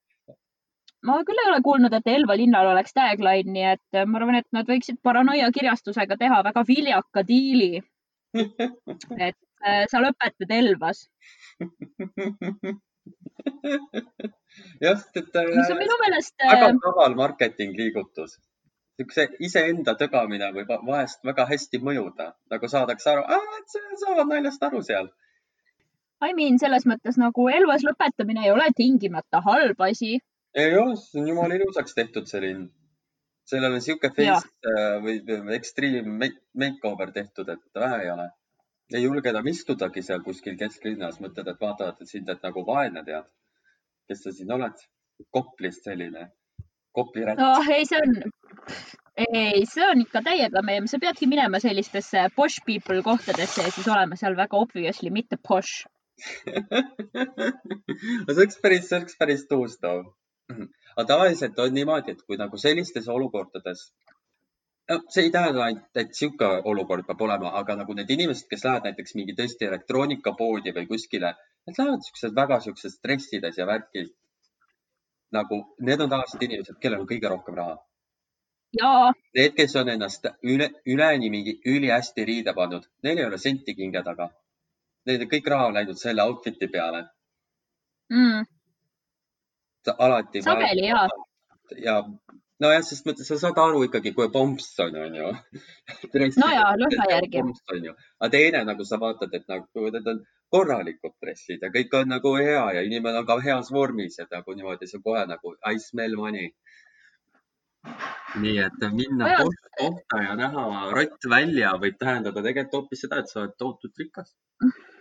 ma 1.06 1.20
küll 1.26 1.42
ei 1.44 1.50
ole 1.52 1.60
kuulnud, 1.64 1.94
et 1.94 2.10
Elva 2.10 2.36
linnal 2.38 2.72
oleks 2.72 2.94
tagline, 2.96 3.52
nii 3.54 3.68
et 3.74 4.00
ma 4.06 4.18
arvan, 4.20 4.40
et 4.40 4.48
nad 4.56 4.66
võiksid 4.68 4.98
paranoia 5.02 5.50
kirjastusega 5.54 6.18
teha 6.20 6.42
väga 6.46 6.64
viljaka 6.68 7.22
diili. 7.28 7.82
et 9.28 9.38
äh, 9.64 9.84
sa 9.90 10.02
lõpetad 10.04 10.50
Elvas 10.52 11.06
jah, 14.80 15.00
et 15.14 15.36
äh, 15.36 15.48
see 15.64 15.72
on 15.72 15.80
minu 15.80 15.96
meelest. 16.02 16.34
väga 16.42 16.68
äh, 16.72 16.78
kaval 16.82 17.14
marketing 17.18 17.72
liigutus. 17.78 18.38
niisuguse 18.98 19.24
iseenda 19.46 19.94
tögamine 19.94 20.50
võib 20.54 20.70
vahest 20.86 21.20
väga 21.24 21.46
hästi 21.46 21.78
mõjuda, 21.88 22.32
nagu 22.50 22.68
saadakse 22.68 23.10
aru, 23.12 23.22
et 23.60 23.76
saavad 24.02 24.26
naljast 24.32 24.64
aru 24.68 24.80
seal. 24.82 25.08
I 26.18 26.34
mean 26.34 26.58
selles 26.58 26.86
mõttes 26.90 27.16
nagu 27.20 27.46
Elvas 27.48 27.84
lõpetamine 27.86 28.42
ei 28.46 28.50
ole 28.50 28.66
tingimata 28.76 29.40
halb 29.44 29.78
asi. 29.86 30.18
Ei 30.54 30.76
ole, 30.76 30.96
see 30.96 31.22
on 31.22 31.28
jumala 31.28 31.58
ilusaks 31.58 31.94
tehtud, 31.94 32.28
see 32.30 32.42
linn. 32.46 32.68
sellel 33.48 33.72
on 33.72 33.80
niisugune 33.80 34.12
face 34.12 34.72
äh, 34.72 34.98
või 35.04 35.56
extreme 35.56 36.30
makeover 36.54 37.12
tehtud, 37.12 37.48
et 37.48 37.64
vähe 37.74 38.04
ei 38.04 38.12
ole 38.12 38.30
ei 38.96 39.02
julge 39.02 39.28
enam 39.28 39.46
istudagi 39.50 40.00
seal 40.02 40.22
kuskil 40.24 40.54
kesklinnas, 40.56 41.18
mõtled, 41.20 41.48
et 41.50 41.60
vaatavad 41.60 41.98
et 42.00 42.08
sind, 42.08 42.28
et 42.32 42.44
nagu 42.44 42.62
vaene 42.64 43.02
tead 43.04 43.26
kes 44.08 44.24
sa 44.24 44.32
siin 44.32 44.52
oled? 44.56 44.86
Koplist 45.34 45.84
selline, 45.88 46.28
Kopli 46.94 47.24
rätt 47.26 47.40
oh,. 47.42 47.70
ei, 47.74 47.84
see 47.88 47.98
on, 47.98 48.12
ei, 49.18 49.64
see 49.66 49.84
on 49.84 50.02
ikka 50.04 50.22
täiega 50.24 50.62
meem, 50.64 50.86
sa 50.90 51.00
peadki 51.02 51.26
minema 51.30 51.58
sellistesse 51.62 52.28
posh 52.36 52.62
people 52.66 53.02
kohtadesse 53.06 53.66
ja 53.66 53.72
siis 53.74 53.88
olema 53.90 54.16
seal 54.20 54.38
väga 54.38 54.60
obviously 54.62 55.10
mitte 55.14 55.40
posh 55.48 55.82
see 58.28 58.36
oleks 58.36 58.60
päris, 58.62 58.88
see 58.88 58.98
oleks 58.98 59.18
päris 59.18 59.44
tuustav. 59.50 60.06
Aga 60.52 61.06
tavaliselt 61.06 61.58
on 61.58 61.74
niimoodi, 61.74 62.12
et 62.12 62.22
kui 62.26 62.38
nagu 62.40 62.56
sellistes 62.56 63.08
olukordades 63.08 63.90
no 64.90 65.02
see 65.12 65.26
ei 65.26 65.30
tähenda 65.30 65.64
ainult, 65.64 65.90
et 66.00 66.14
sihuke 66.16 66.48
olukord 66.64 67.04
peab 67.06 67.20
olema, 67.26 67.52
aga 67.60 67.76
nagu 67.82 67.94
need 67.94 68.10
inimesed, 68.10 68.48
kes 68.48 68.64
lähevad 68.64 68.88
näiteks 68.88 69.14
mingi 69.18 69.36
tõesti 69.36 69.68
elektroonikapoodi 69.68 70.72
või 70.78 70.88
kuskile 70.88 71.34
Nad 71.68 71.78
lähevad 71.78 72.04
siuksed 72.06 72.36
väga 72.36 72.56
siuksed 72.64 72.90
stressides 72.90 73.58
ja 73.58 73.66
värkid. 73.66 74.14
nagu 75.36 75.56
need 75.84 76.00
on 76.00 76.08
tavaliselt 76.10 76.42
inimesed, 76.42 76.76
kellel 76.80 77.02
on 77.02 77.08
kõige 77.08 77.28
rohkem 77.28 77.56
raha. 77.58 77.74
Need, 79.36 79.52
kes 79.56 79.74
on 79.76 79.90
ennast 79.92 80.24
üle, 80.52 80.68
üleni 80.88 81.28
mingi 81.34 81.52
ülihästi 81.72 82.24
riide 82.24 82.54
pannud, 82.56 82.86
neil 83.04 83.18
ei 83.18 83.26
ole 83.26 83.38
senti 83.38 83.74
kinge 83.76 84.02
taga. 84.06 84.30
Neil 85.06 85.26
kõik 85.34 85.50
raha 85.52 85.66
on 85.68 85.76
läinud 85.76 86.00
selle 86.00 86.24
outfit'i 86.24 86.70
peale 86.72 87.02
mm.. 88.12 88.48
Alati. 89.98 90.42
sageli 90.42 90.88
ja. 90.88 91.04
ja 91.84 91.94
nojah, 92.62 92.82
sest 92.84 93.06
mõtle, 93.06 93.26
sa 93.26 93.38
saad 93.40 93.58
aru 93.62 93.84
ikkagi, 93.86 94.12
kui 94.16 94.30
pomps 94.34 94.70
on, 94.84 94.96
onju. 95.04 95.30
no 96.42 96.50
ja, 96.54 96.66
lõhna 96.80 97.06
järgi. 97.12 97.44
aga 98.18 98.30
teine 98.34 98.64
nagu 98.66 98.86
sa 98.88 98.98
vaatad, 99.02 99.34
et 99.34 99.46
nagu 99.50 99.92
need 99.94 100.10
on 100.14 100.24
korralikud 100.52 101.14
dressid 101.22 101.62
ja 101.62 101.70
kõik 101.72 101.94
on 101.98 102.12
nagu 102.14 102.34
hea 102.40 102.64
ja 102.78 102.82
inimene 102.86 103.20
on 103.20 103.28
ka 103.28 103.38
heas 103.44 103.68
vormis 103.74 104.18
ja 104.18 104.24
nagu 104.30 104.54
niimoodi 104.56 104.88
see 104.88 105.02
kohe 105.04 105.26
nagu 105.28 105.54
I 105.60 105.80
smell 105.82 106.16
money. 106.16 106.52
nii 108.42 108.58
et 108.60 108.82
minna 108.92 109.28
kohta 109.38 110.22
ja 110.24 110.34
näha 110.36 110.64
rott 110.92 111.28
välja 111.30 111.70
võib 111.80 111.96
tähendada 112.00 112.42
tegelikult 112.42 112.74
hoopis 112.80 113.04
seda, 113.04 113.20
et 113.20 113.30
sa 113.30 113.44
oled 113.44 113.54
tohutult 113.60 114.00
rikas. 114.02 114.34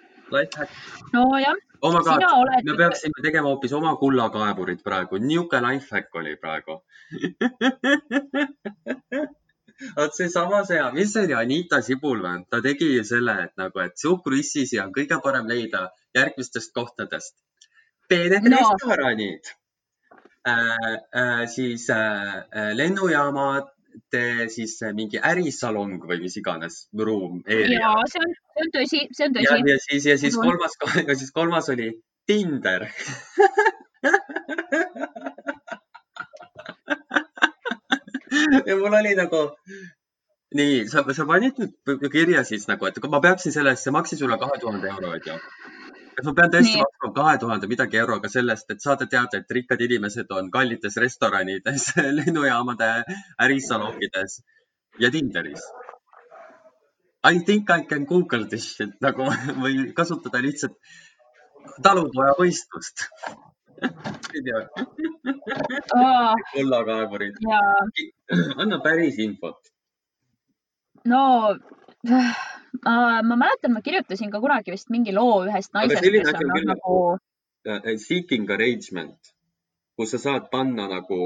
nojah 1.14 1.56
oh 1.82 1.92
my 1.94 2.02
god, 2.04 2.24
oled... 2.24 2.64
me 2.66 2.78
peaksime 2.78 3.24
tegema 3.24 3.48
hoopis 3.50 3.74
oma 3.74 3.96
kullakaevurid 4.02 4.82
praegu, 4.84 5.18
niisugune 5.18 5.62
lifehack 5.68 6.16
oli 6.22 6.36
praegu 6.36 6.76
vot 9.98 10.18
seesama 10.18 10.64
see, 10.66 10.82
mis 10.94 11.14
see 11.14 11.26
oli, 11.28 11.36
Anita 11.42 11.82
Sibul 11.86 12.24
või? 12.24 12.42
ta 12.50 12.62
tegi 12.66 12.90
selle, 13.08 13.38
et 13.46 13.54
nagu, 13.62 13.84
et 13.84 13.96
suhkruissisi 14.02 14.82
on 14.84 14.92
kõige 14.96 15.22
parem 15.24 15.48
leida 15.50 15.88
järgmistest 16.18 16.74
kohtadest. 16.74 17.36
peened 18.10 18.50
no. 18.50 18.58
restoranid 18.58 19.54
äh,, 20.48 20.94
äh, 21.22 21.46
siis 21.52 21.90
äh, 21.90 22.38
äh 22.52 22.72
lennujaamad, 24.14 24.50
siis 24.54 24.80
mingi 24.96 25.20
ärisalong 25.24 26.04
või 26.08 26.20
mis 26.22 26.38
iganes 26.38 26.90
ruum. 26.94 27.42
ja 27.48 27.94
see 28.12 28.22
on, 28.22 28.34
see 28.54 28.64
on 28.64 28.72
tõsi, 28.76 29.08
see 29.12 29.26
on 29.28 29.34
tõsi. 29.38 29.58
ja, 29.70 29.78
siis, 29.90 30.06
ja 30.06 30.18
siis 30.18 30.36
kolmas, 30.36 30.78
ja 31.08 31.16
siis 31.16 31.32
kolmas 31.32 31.70
oli 31.70 31.92
Tinder 32.28 32.88
ja 38.68 38.76
mul 38.76 38.94
oli 38.94 39.16
nagu, 39.16 39.42
nii, 40.56 40.88
sa, 40.92 41.04
sa 41.14 41.26
panid 41.26 41.58
nüüd 41.60 42.08
kirja 42.12 42.44
siis 42.48 42.68
nagu, 42.70 42.86
et 42.88 43.00
ma 43.10 43.20
peaksin 43.24 43.52
selle 43.56 43.74
eest, 43.74 43.84
see 43.88 43.96
maksis 43.96 44.22
üle 44.26 44.38
kahe 44.42 44.60
tuhande 44.62 44.88
euro, 44.92 45.08
onju. 45.18 45.36
Et 46.18 46.26
ma 46.26 46.34
pean 46.38 46.54
tõesti 46.54 46.80
maksma 46.82 47.10
kahe 47.18 47.40
tuhande 47.42 47.70
midagi 47.70 48.00
euroga 48.02 48.30
sellest, 48.34 48.72
et 48.74 48.82
saada 48.82 49.06
teada, 49.10 49.42
et 49.42 49.52
rikkad 49.58 49.82
inimesed 49.88 50.32
on 50.38 50.50
kallites 50.54 50.98
restoranides, 51.04 51.92
lennujaamade 52.20 52.90
ärisalongides 53.46 54.40
ja 55.04 55.12
Tinderis. 55.14 55.64
I 57.28 57.40
think 57.46 57.70
I 57.70 57.84
can 57.84 58.06
google 58.06 58.48
this 58.48 58.76
shit 58.76 58.96
nagu 59.04 59.30
või 59.64 59.92
kasutada 59.94 60.42
lihtsalt 60.42 60.78
talupojavõistlust 61.84 63.08
kullakaevurid. 66.54 67.36
anna 68.58 68.80
päris 68.86 69.20
infot. 69.22 69.60
no 71.06 71.54
ma 72.86 73.36
mäletan, 73.36 73.74
ma 73.74 73.82
kirjutasin 73.82 74.32
ka 74.32 74.42
kunagi 74.44 74.72
vist 74.72 74.90
mingi 74.94 75.14
loo 75.16 75.44
ühest 75.46 75.74
naisest, 75.74 76.02
kes 76.04 76.34
on 76.34 76.54
küll, 76.56 76.68
nagu 76.72 76.96
uh, 77.14 77.94
seeking 78.06 78.50
arrangement, 78.52 79.34
kus 79.98 80.16
sa 80.16 80.22
saad 80.26 80.50
panna 80.52 80.88
nagu, 80.92 81.22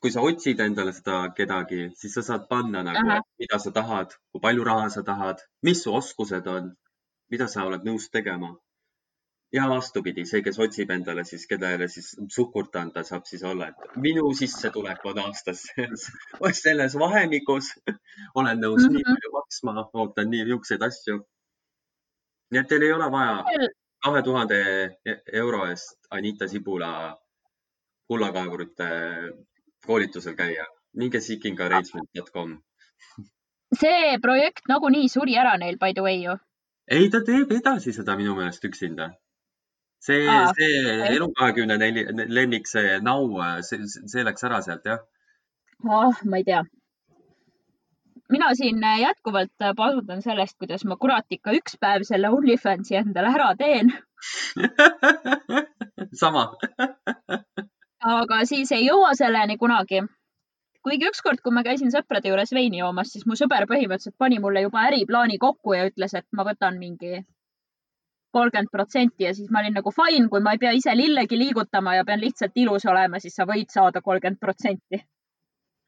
kui 0.00 0.12
sa 0.14 0.24
otsid 0.28 0.60
endale 0.60 0.92
seda 0.96 1.22
kedagi, 1.36 1.90
siis 2.00 2.14
sa 2.18 2.24
saad 2.30 2.48
panna 2.48 2.84
nagu, 2.86 3.20
mida 3.40 3.58
sa 3.62 3.74
tahad, 3.78 4.16
kui 4.32 4.44
palju 4.44 4.66
raha 4.66 4.88
sa 4.92 5.02
tahad, 5.06 5.42
mis 5.62 5.82
su 5.82 5.94
oskused 5.94 6.46
on, 6.46 6.72
mida 7.30 7.48
sa 7.50 7.66
oled 7.68 7.86
nõus 7.86 8.10
tegema 8.12 8.54
ja 9.52 9.68
vastupidi, 9.68 10.24
see, 10.26 10.42
kes 10.42 10.58
otsib 10.58 10.90
endale 10.90 11.24
siis, 11.24 11.46
kellele 11.46 11.88
siis 11.88 12.10
suhkurt 12.34 12.76
anda, 12.76 13.02
saab 13.06 13.26
siis 13.28 13.44
olla, 13.46 13.68
et 13.70 13.96
minu 14.02 14.26
sissetulek 14.34 15.04
on 15.06 15.20
aastas 15.22 15.62
selles 16.64 16.98
vahemikus, 16.98 17.70
olen 18.34 18.60
nõus 18.60 18.82
mm 18.82 18.88
-hmm. 18.88 18.94
nii 18.96 19.04
mhm. 19.04 19.14
palju 19.14 19.32
maksma, 19.38 19.88
ootan 20.02 20.30
nii 20.30 20.44
niisuguseid 20.44 20.82
asju. 20.82 21.18
nii 22.50 22.60
et 22.60 22.68
teil 22.68 22.82
ei 22.82 22.92
ole 22.92 23.10
vaja 23.10 23.68
kahe 24.06 24.22
tuhande 24.22 24.58
euro 25.32 25.66
eest 25.66 26.06
Anita 26.10 26.48
Sibula 26.48 27.16
kullakaevurite 28.06 28.88
koolitusel 29.86 30.34
käia. 30.34 30.66
minge 30.96 31.20
seekingarrangement.com. 31.20 32.62
see 33.80 34.18
projekt 34.22 34.68
nagunii 34.68 35.08
suri 35.08 35.34
ära 35.36 35.56
neil 35.58 35.76
by 35.78 35.92
the 35.92 36.02
way 36.02 36.22
ju. 36.22 36.36
ei, 36.90 37.10
ta 37.10 37.20
teeb 37.20 37.52
edasi 37.52 37.92
seda 37.92 38.16
minu 38.16 38.34
meelest 38.34 38.64
üksinda 38.64 39.10
see, 40.06 40.24
see 40.58 41.10
elu 41.10 41.28
kahekümne 41.36 41.78
neli 41.82 42.06
lemmik, 42.38 42.66
see 42.70 42.98
Now, 43.04 43.26
see, 43.66 43.84
see 43.90 44.24
läks 44.26 44.46
ära 44.48 44.62
sealt, 44.64 44.88
jah? 44.88 45.04
oh, 45.84 46.24
ma 46.24 46.40
ei 46.40 46.46
tea. 46.48 46.64
mina 48.32 48.52
siin 48.58 48.82
jätkuvalt 49.00 49.68
pasutan 49.76 50.22
sellest, 50.22 50.56
kuidas 50.58 50.84
ma 50.84 50.96
kurat 50.96 51.38
ikka 51.38 51.54
üks 51.58 51.78
päev 51.80 52.06
selle 52.08 52.32
OnlyFansi 52.34 52.98
endale 53.02 53.34
ära 53.34 53.52
teen 53.58 53.92
sama 56.22 56.48
aga 58.06 58.44
siis 58.48 58.72
ei 58.72 58.86
jõua 58.86 59.14
selleni 59.18 59.56
kunagi. 59.58 60.02
kuigi 60.86 61.08
ükskord, 61.10 61.40
kui 61.42 61.52
ma 61.54 61.64
käisin 61.66 61.90
sõprade 61.90 62.30
juures 62.30 62.52
veini 62.54 62.78
joomas, 62.78 63.10
siis 63.12 63.26
mu 63.26 63.34
sõber 63.38 63.66
põhimõtteliselt 63.66 64.14
pani 64.18 64.38
mulle 64.38 64.62
juba 64.62 64.84
äriplaani 64.86 65.38
kokku 65.42 65.74
ja 65.74 65.88
ütles, 65.90 66.14
et 66.14 66.26
ma 66.32 66.44
võtan 66.46 66.78
mingi 66.78 67.24
kolmkümmend 68.36 68.72
protsenti 68.72 69.26
ja 69.26 69.34
siis 69.34 69.50
ma 69.50 69.62
olin 69.62 69.76
nagu 69.78 69.92
fine, 69.96 70.28
kui 70.32 70.44
ma 70.44 70.54
ei 70.56 70.62
pea 70.62 70.72
ise 70.76 70.94
lillegi 70.96 71.38
liigutama 71.40 71.96
ja 71.96 72.04
pean 72.08 72.22
lihtsalt 72.22 72.56
ilus 72.62 72.86
olema, 72.92 73.20
siis 73.22 73.36
sa 73.38 73.48
võid 73.48 73.72
saada 73.72 74.02
kolmkümmend 74.04 74.40
protsenti. 74.40 75.02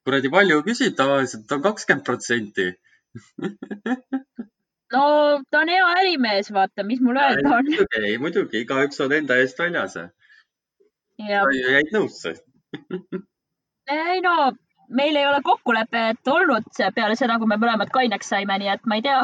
kuradi 0.09 0.31
palju 0.33 0.63
küsid, 0.67 0.95
tavaliselt 0.97 1.53
on 1.53 1.65
kakskümmend 1.65 2.05
protsenti. 2.07 2.69
no 4.95 5.05
ta 5.51 5.65
on 5.65 5.73
hea 5.75 5.89
ärimees, 6.03 6.53
vaata, 6.55 6.85
mis 6.91 7.03
mul 7.05 7.21
öelda 7.21 7.57
on. 7.59 7.73
muidugi, 7.73 8.15
muidugi, 8.25 8.63
igaüks 8.65 9.05
on 9.05 9.17
enda 9.21 9.37
eest 9.43 9.59
väljas. 9.61 9.99
sa 9.99 10.09
jäid 11.59 11.93
nõusse 11.93 12.37
ei 13.89 14.21
no, 14.21 14.53
meil 14.89 15.17
ei 15.17 15.27
ole 15.27 15.41
kokkulepet 15.45 16.33
olnud 16.33 16.73
peale 16.95 17.17
seda, 17.17 17.39
kui 17.39 17.49
me 17.51 17.61
mõlemad 17.61 17.93
kaineks 17.93 18.33
saime, 18.35 18.59
nii 18.61 18.73
et 18.75 18.87
ma 18.87 18.99
ei 18.99 19.05
tea 19.05 19.21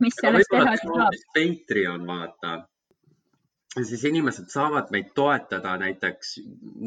mis 0.00 0.16
sellest 0.20 0.50
teha 0.52 0.76
saab? 0.82 1.18
Patreon, 1.36 2.06
vaata. 2.06 2.56
siis 3.76 4.04
inimesed 4.08 4.48
saavad 4.52 4.90
meid 4.90 5.12
toetada 5.14 5.76
näiteks 5.80 6.38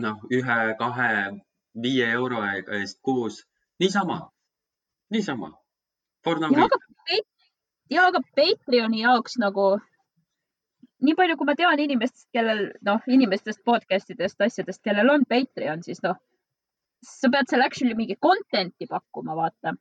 noh, 0.05 0.23
ühe, 0.33 0.59
kahe, 0.79 1.11
viie 1.81 2.07
euro 2.11 2.41
eest 2.79 2.99
kuus, 3.05 3.43
niisama, 3.79 4.21
niisama. 5.13 5.53
ja 6.25 6.65
aga, 6.65 6.79
ja 7.89 8.07
aga 8.07 8.21
Patreoni 8.35 9.01
jaoks 9.01 9.37
nagu 9.41 9.77
nii 11.05 11.15
palju, 11.15 11.37
kui 11.37 11.47
ma 11.47 11.55
tean 11.55 11.79
inimestest, 11.79 12.27
kellel 12.35 12.65
noh, 12.85 13.03
inimestest 13.07 13.61
podcast 13.65 14.09
idest, 14.13 14.41
asjadest, 14.41 14.81
kellel 14.83 15.13
on 15.13 15.25
Patreon, 15.29 15.83
siis 15.85 16.01
noh, 16.03 16.17
sa 17.05 17.31
pead 17.31 17.51
seal 17.51 17.63
actually 17.63 17.95
mingi 17.95 18.17
content'i 18.19 18.87
pakkuma, 18.89 19.37
vaata. 19.37 19.75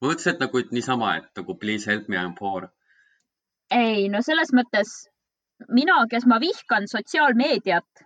Ma 0.00 0.10
mõtlesin, 0.10 0.34
et 0.34 0.42
nagu 0.44 0.60
et 0.60 0.72
niisama, 0.76 1.12
et 1.20 1.40
nagu 1.40 1.58
please 1.58 1.90
help 1.90 2.08
me, 2.08 2.16
I 2.16 2.24
am 2.24 2.34
poor. 2.34 2.68
ei, 3.70 4.08
no 4.08 4.22
selles 4.22 4.52
mõttes 4.54 4.92
mina, 5.68 6.04
kes 6.10 6.26
ma 6.26 6.38
vihkan 6.40 6.86
sotsiaalmeediat 6.88 8.04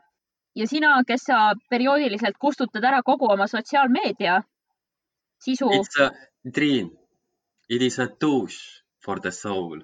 ja 0.57 0.67
sina, 0.67 0.95
kes 1.07 1.27
sa 1.29 1.53
perioodiliselt 1.71 2.39
kustutad 2.41 2.85
ära 2.85 3.03
kogu 3.03 3.31
oma 3.33 3.47
sotsiaalmeedia 3.47 4.41
sisu. 5.45 5.69
It's 5.81 6.01
a 6.01 6.11
dream. 6.45 6.91
It 7.69 7.83
is 7.83 7.99
a 7.99 8.09
douche 8.21 8.83
for 9.05 9.21
the 9.21 9.31
soul 9.31 9.83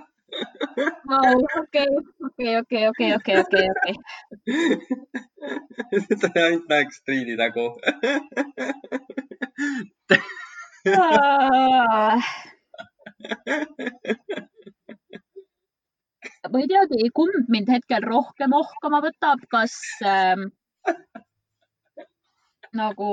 Wow, 1.07 1.39
okei, 1.59 1.87
okei, 2.25 2.57
okei, 2.57 2.87
okei, 2.87 3.15
okei, 3.15 3.39
okei, 3.39 3.65
okei. 3.71 3.95
ta 6.21 6.27
ainult 6.35 6.67
näeks 6.67 7.01
Triini 7.05 7.35
nägu 7.39 7.65
ma 16.51 16.59
ei 16.59 16.67
teagi, 16.73 17.09
kumb 17.19 17.47
mind 17.55 17.71
hetkel 17.71 18.03
rohkem 18.03 18.51
ohkama 18.59 18.99
võtab, 19.07 19.39
kas 19.51 19.79
ähm, 20.03 20.41
nagu 22.75 23.11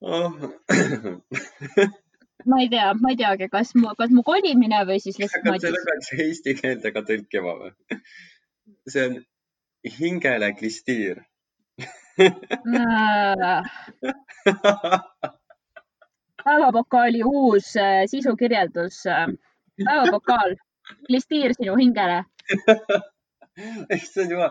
oh 0.00 0.32
ma 2.46 2.60
ei 2.62 2.68
tea, 2.72 2.90
ma 3.00 3.12
ei 3.12 3.18
teagi, 3.20 3.48
kas 3.52 3.74
mu, 3.78 3.92
kas 3.98 4.10
mu 4.14 4.22
kolimine 4.26 4.82
või 4.88 4.98
siis 5.02 5.18
lihtsalt 5.22 5.46
Madis. 5.48 5.62
selle 5.66 5.82
peaks 5.88 6.12
eesti 6.24 6.54
keelde 6.60 6.92
ka 6.94 7.02
tõlkima 7.08 7.52
või? 7.62 7.72
see 8.90 9.06
on 9.08 9.16
hingele 9.98 10.52
klistiir 10.58 11.16
päevapokaali 16.44 17.20
uus 17.26 17.74
äh, 17.76 18.04
sisukirjeldus. 18.10 19.02
Äh, 19.10 19.26
päevapokaal, 19.84 20.56
klistiir 21.06 21.52
sinu 21.58 21.76
hingele 21.76 22.22
issand 23.96 24.30
jumal, 24.32 24.50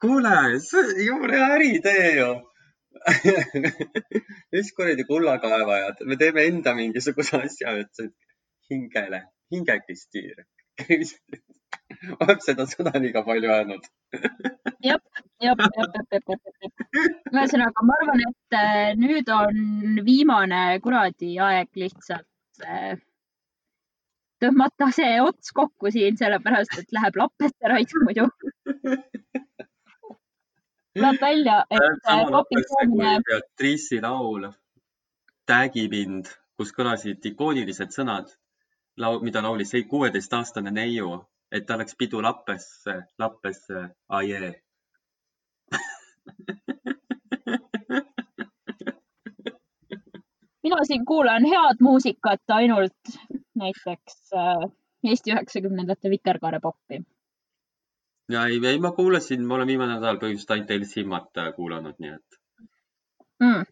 kuule, 0.00 0.36
see 0.64 0.82
on 0.82 1.00
jumala 1.06 1.48
äriidee 1.56 2.10
ju 2.18 2.28
mis 4.54 4.72
kuradi 4.76 5.04
kullakaevajad, 5.08 6.04
me 6.10 6.18
teeme 6.20 6.46
enda 6.50 6.74
mingisuguse 6.78 7.40
asja, 7.42 7.74
ütles, 7.82 8.10
et 8.10 8.72
hingele, 8.72 9.22
hingeklistiir 9.52 10.44
olen 12.20 12.40
seda 12.44 12.66
sõna 12.68 12.92
liiga 13.00 13.22
palju 13.26 13.50
öelnud. 13.52 13.84
jah, 14.84 15.00
jah, 15.42 15.54
jah, 15.56 15.56
jah, 15.56 16.06
jah, 16.12 16.20
jah. 16.20 17.10
ühesõnaga, 17.32 17.84
ma 17.88 17.98
arvan, 18.00 18.24
et 18.28 18.58
äh, 18.60 18.94
nüüd 19.00 19.30
on 19.32 20.00
viimane 20.06 20.62
kuradi 20.84 21.36
aeg 21.48 21.70
lihtsalt 21.80 22.66
äh, 22.66 22.96
tõmmata 24.42 24.90
see 24.94 25.16
ots 25.24 25.54
kokku 25.56 25.92
siin, 25.94 26.18
sellepärast 26.20 26.78
et 26.82 26.92
läheb 26.96 27.22
lappesse 27.22 27.72
raisk 27.72 28.02
muidu 28.04 28.28
tuleb 30.96 31.20
välja, 31.20 31.64
et 31.70 31.80
kopitseerimine. 32.32 33.20
Beatrice'i 33.28 34.00
laul 34.02 34.48
Täägi 35.46 35.88
mind, 35.88 36.26
kus 36.58 36.72
kõlasid 36.74 37.22
ikoonilised 37.30 37.92
sõnad, 37.94 38.32
mida 39.22 39.42
laulis 39.44 39.70
kuueteistaastane 39.90 40.70
neiu, 40.74 41.20
et 41.52 41.66
ta 41.66 41.76
läks 41.78 41.94
pidu 41.98 42.22
Lappesse, 42.22 42.94
Lappesse, 43.18 43.88
ajee 44.08 44.62
mina 50.66 50.84
siin 50.84 51.04
kuulan 51.06 51.44
head 51.44 51.76
muusikat 51.80 52.50
ainult 52.58 53.14
näiteks 53.54 54.32
äh, 54.34 54.70
Eesti 55.06 55.32
üheksakümnendate 55.32 56.10
vikerkaarepoppi 56.10 57.00
ja 58.28 58.46
ei, 58.46 58.60
ei 58.66 58.78
ma 58.78 58.92
kuulasin, 58.92 59.46
ma 59.46 59.54
olen 59.54 59.70
viimane 59.70 59.96
nädal 59.96 60.18
põhimõtteliselt 60.22 60.54
ainult 60.56 60.74
El 60.76 60.84
Simmat 60.90 61.40
äh, 61.42 61.52
kuulanud, 61.56 61.98
nii 62.02 62.14
et 62.16 62.38
mm.. 63.44 63.66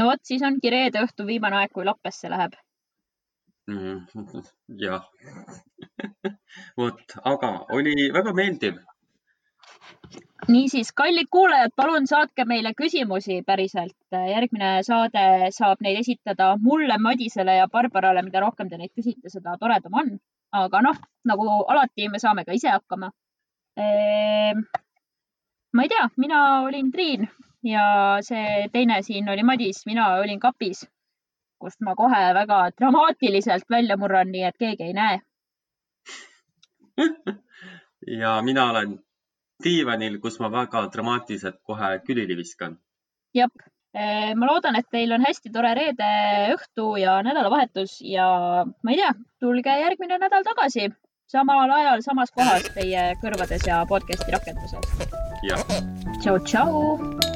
no 0.00 0.08
vot, 0.10 0.24
siis 0.28 0.44
ongi 0.46 0.72
reede 0.72 1.04
õhtu 1.06 1.26
viimane 1.28 1.62
aeg, 1.62 1.72
kui 1.72 1.86
Lappesse 1.88 2.30
läheb 2.32 2.58
mm,. 3.70 4.04
jah 4.84 5.08
vot, 6.82 7.16
aga 7.32 7.54
oli 7.78 8.10
väga 8.18 8.36
meeldiv. 8.36 8.78
niisiis, 10.52 10.92
kallid 10.92 11.32
kuulajad, 11.32 11.72
palun 11.76 12.06
saatke 12.06 12.44
meile 12.44 12.74
küsimusi 12.76 13.40
päriselt. 13.46 13.96
järgmine 14.12 14.76
saade 14.84 15.50
saab 15.56 15.80
neid 15.80 16.04
esitada 16.04 16.54
mulle, 16.60 17.00
Madisele 17.08 17.56
ja 17.62 17.68
Barbarale, 17.72 18.22
mida 18.22 18.44
rohkem 18.44 18.68
te 18.68 18.76
neid 18.76 18.92
küsite, 18.92 19.32
seda 19.32 19.56
toredam 19.60 20.02
on 20.04 20.18
aga 20.64 20.82
noh, 20.82 20.98
nagu 21.24 21.46
alati 21.72 22.08
me 22.08 22.18
saame 22.22 22.44
ka 22.44 22.56
ise 22.56 22.68
hakkama. 22.72 23.10
Ehm, 23.76 24.64
ma 25.74 25.82
ei 25.82 25.92
tea, 25.92 26.08
mina 26.16 26.42
olin 26.66 26.90
Triin 26.92 27.28
ja 27.66 27.86
see 28.28 28.68
teine 28.72 29.02
siin 29.02 29.28
oli 29.28 29.42
Madis, 29.42 29.84
mina 29.86 30.08
olin 30.22 30.40
kapis, 30.40 30.86
kust 31.60 31.80
ma 31.80 31.94
kohe 31.94 32.22
väga 32.40 32.60
dramaatiliselt 32.78 33.70
välja 33.70 33.96
murran, 33.96 34.32
nii 34.32 34.44
et 34.48 34.58
keegi 34.58 34.88
ei 34.90 34.92
näe 34.96 35.20
ja 38.22 38.40
mina 38.42 38.70
olen 38.70 38.98
diivanil, 39.64 40.20
kus 40.20 40.38
ma 40.40 40.52
väga 40.52 40.86
dramaatiliselt 40.92 41.58
kohe 41.64 41.98
külili 42.06 42.36
viskan. 42.36 42.78
jah 43.34 43.50
Eh, 43.50 43.75
ma 43.96 44.48
loodan, 44.50 44.76
et 44.76 44.88
teil 44.92 45.12
on 45.16 45.24
hästi 45.24 45.50
tore 45.54 45.72
reede 45.78 46.10
õhtu 46.52 46.94
ja 47.00 47.18
nädalavahetus 47.24 47.98
ja 48.04 48.28
ma 48.66 48.92
ei 48.92 49.00
tea, 49.00 49.14
tulge 49.40 49.80
järgmine 49.80 50.18
nädal 50.20 50.44
tagasi 50.44 50.90
samal 51.30 51.70
ajal 51.78 52.02
samas 52.06 52.30
kohas 52.34 52.68
teie 52.76 53.08
kõrvades 53.22 53.66
ja 53.66 53.82
podcast'i 53.90 54.36
rakenduses. 54.36 55.08
tšau, 56.20 56.38
tšau. 56.46 57.35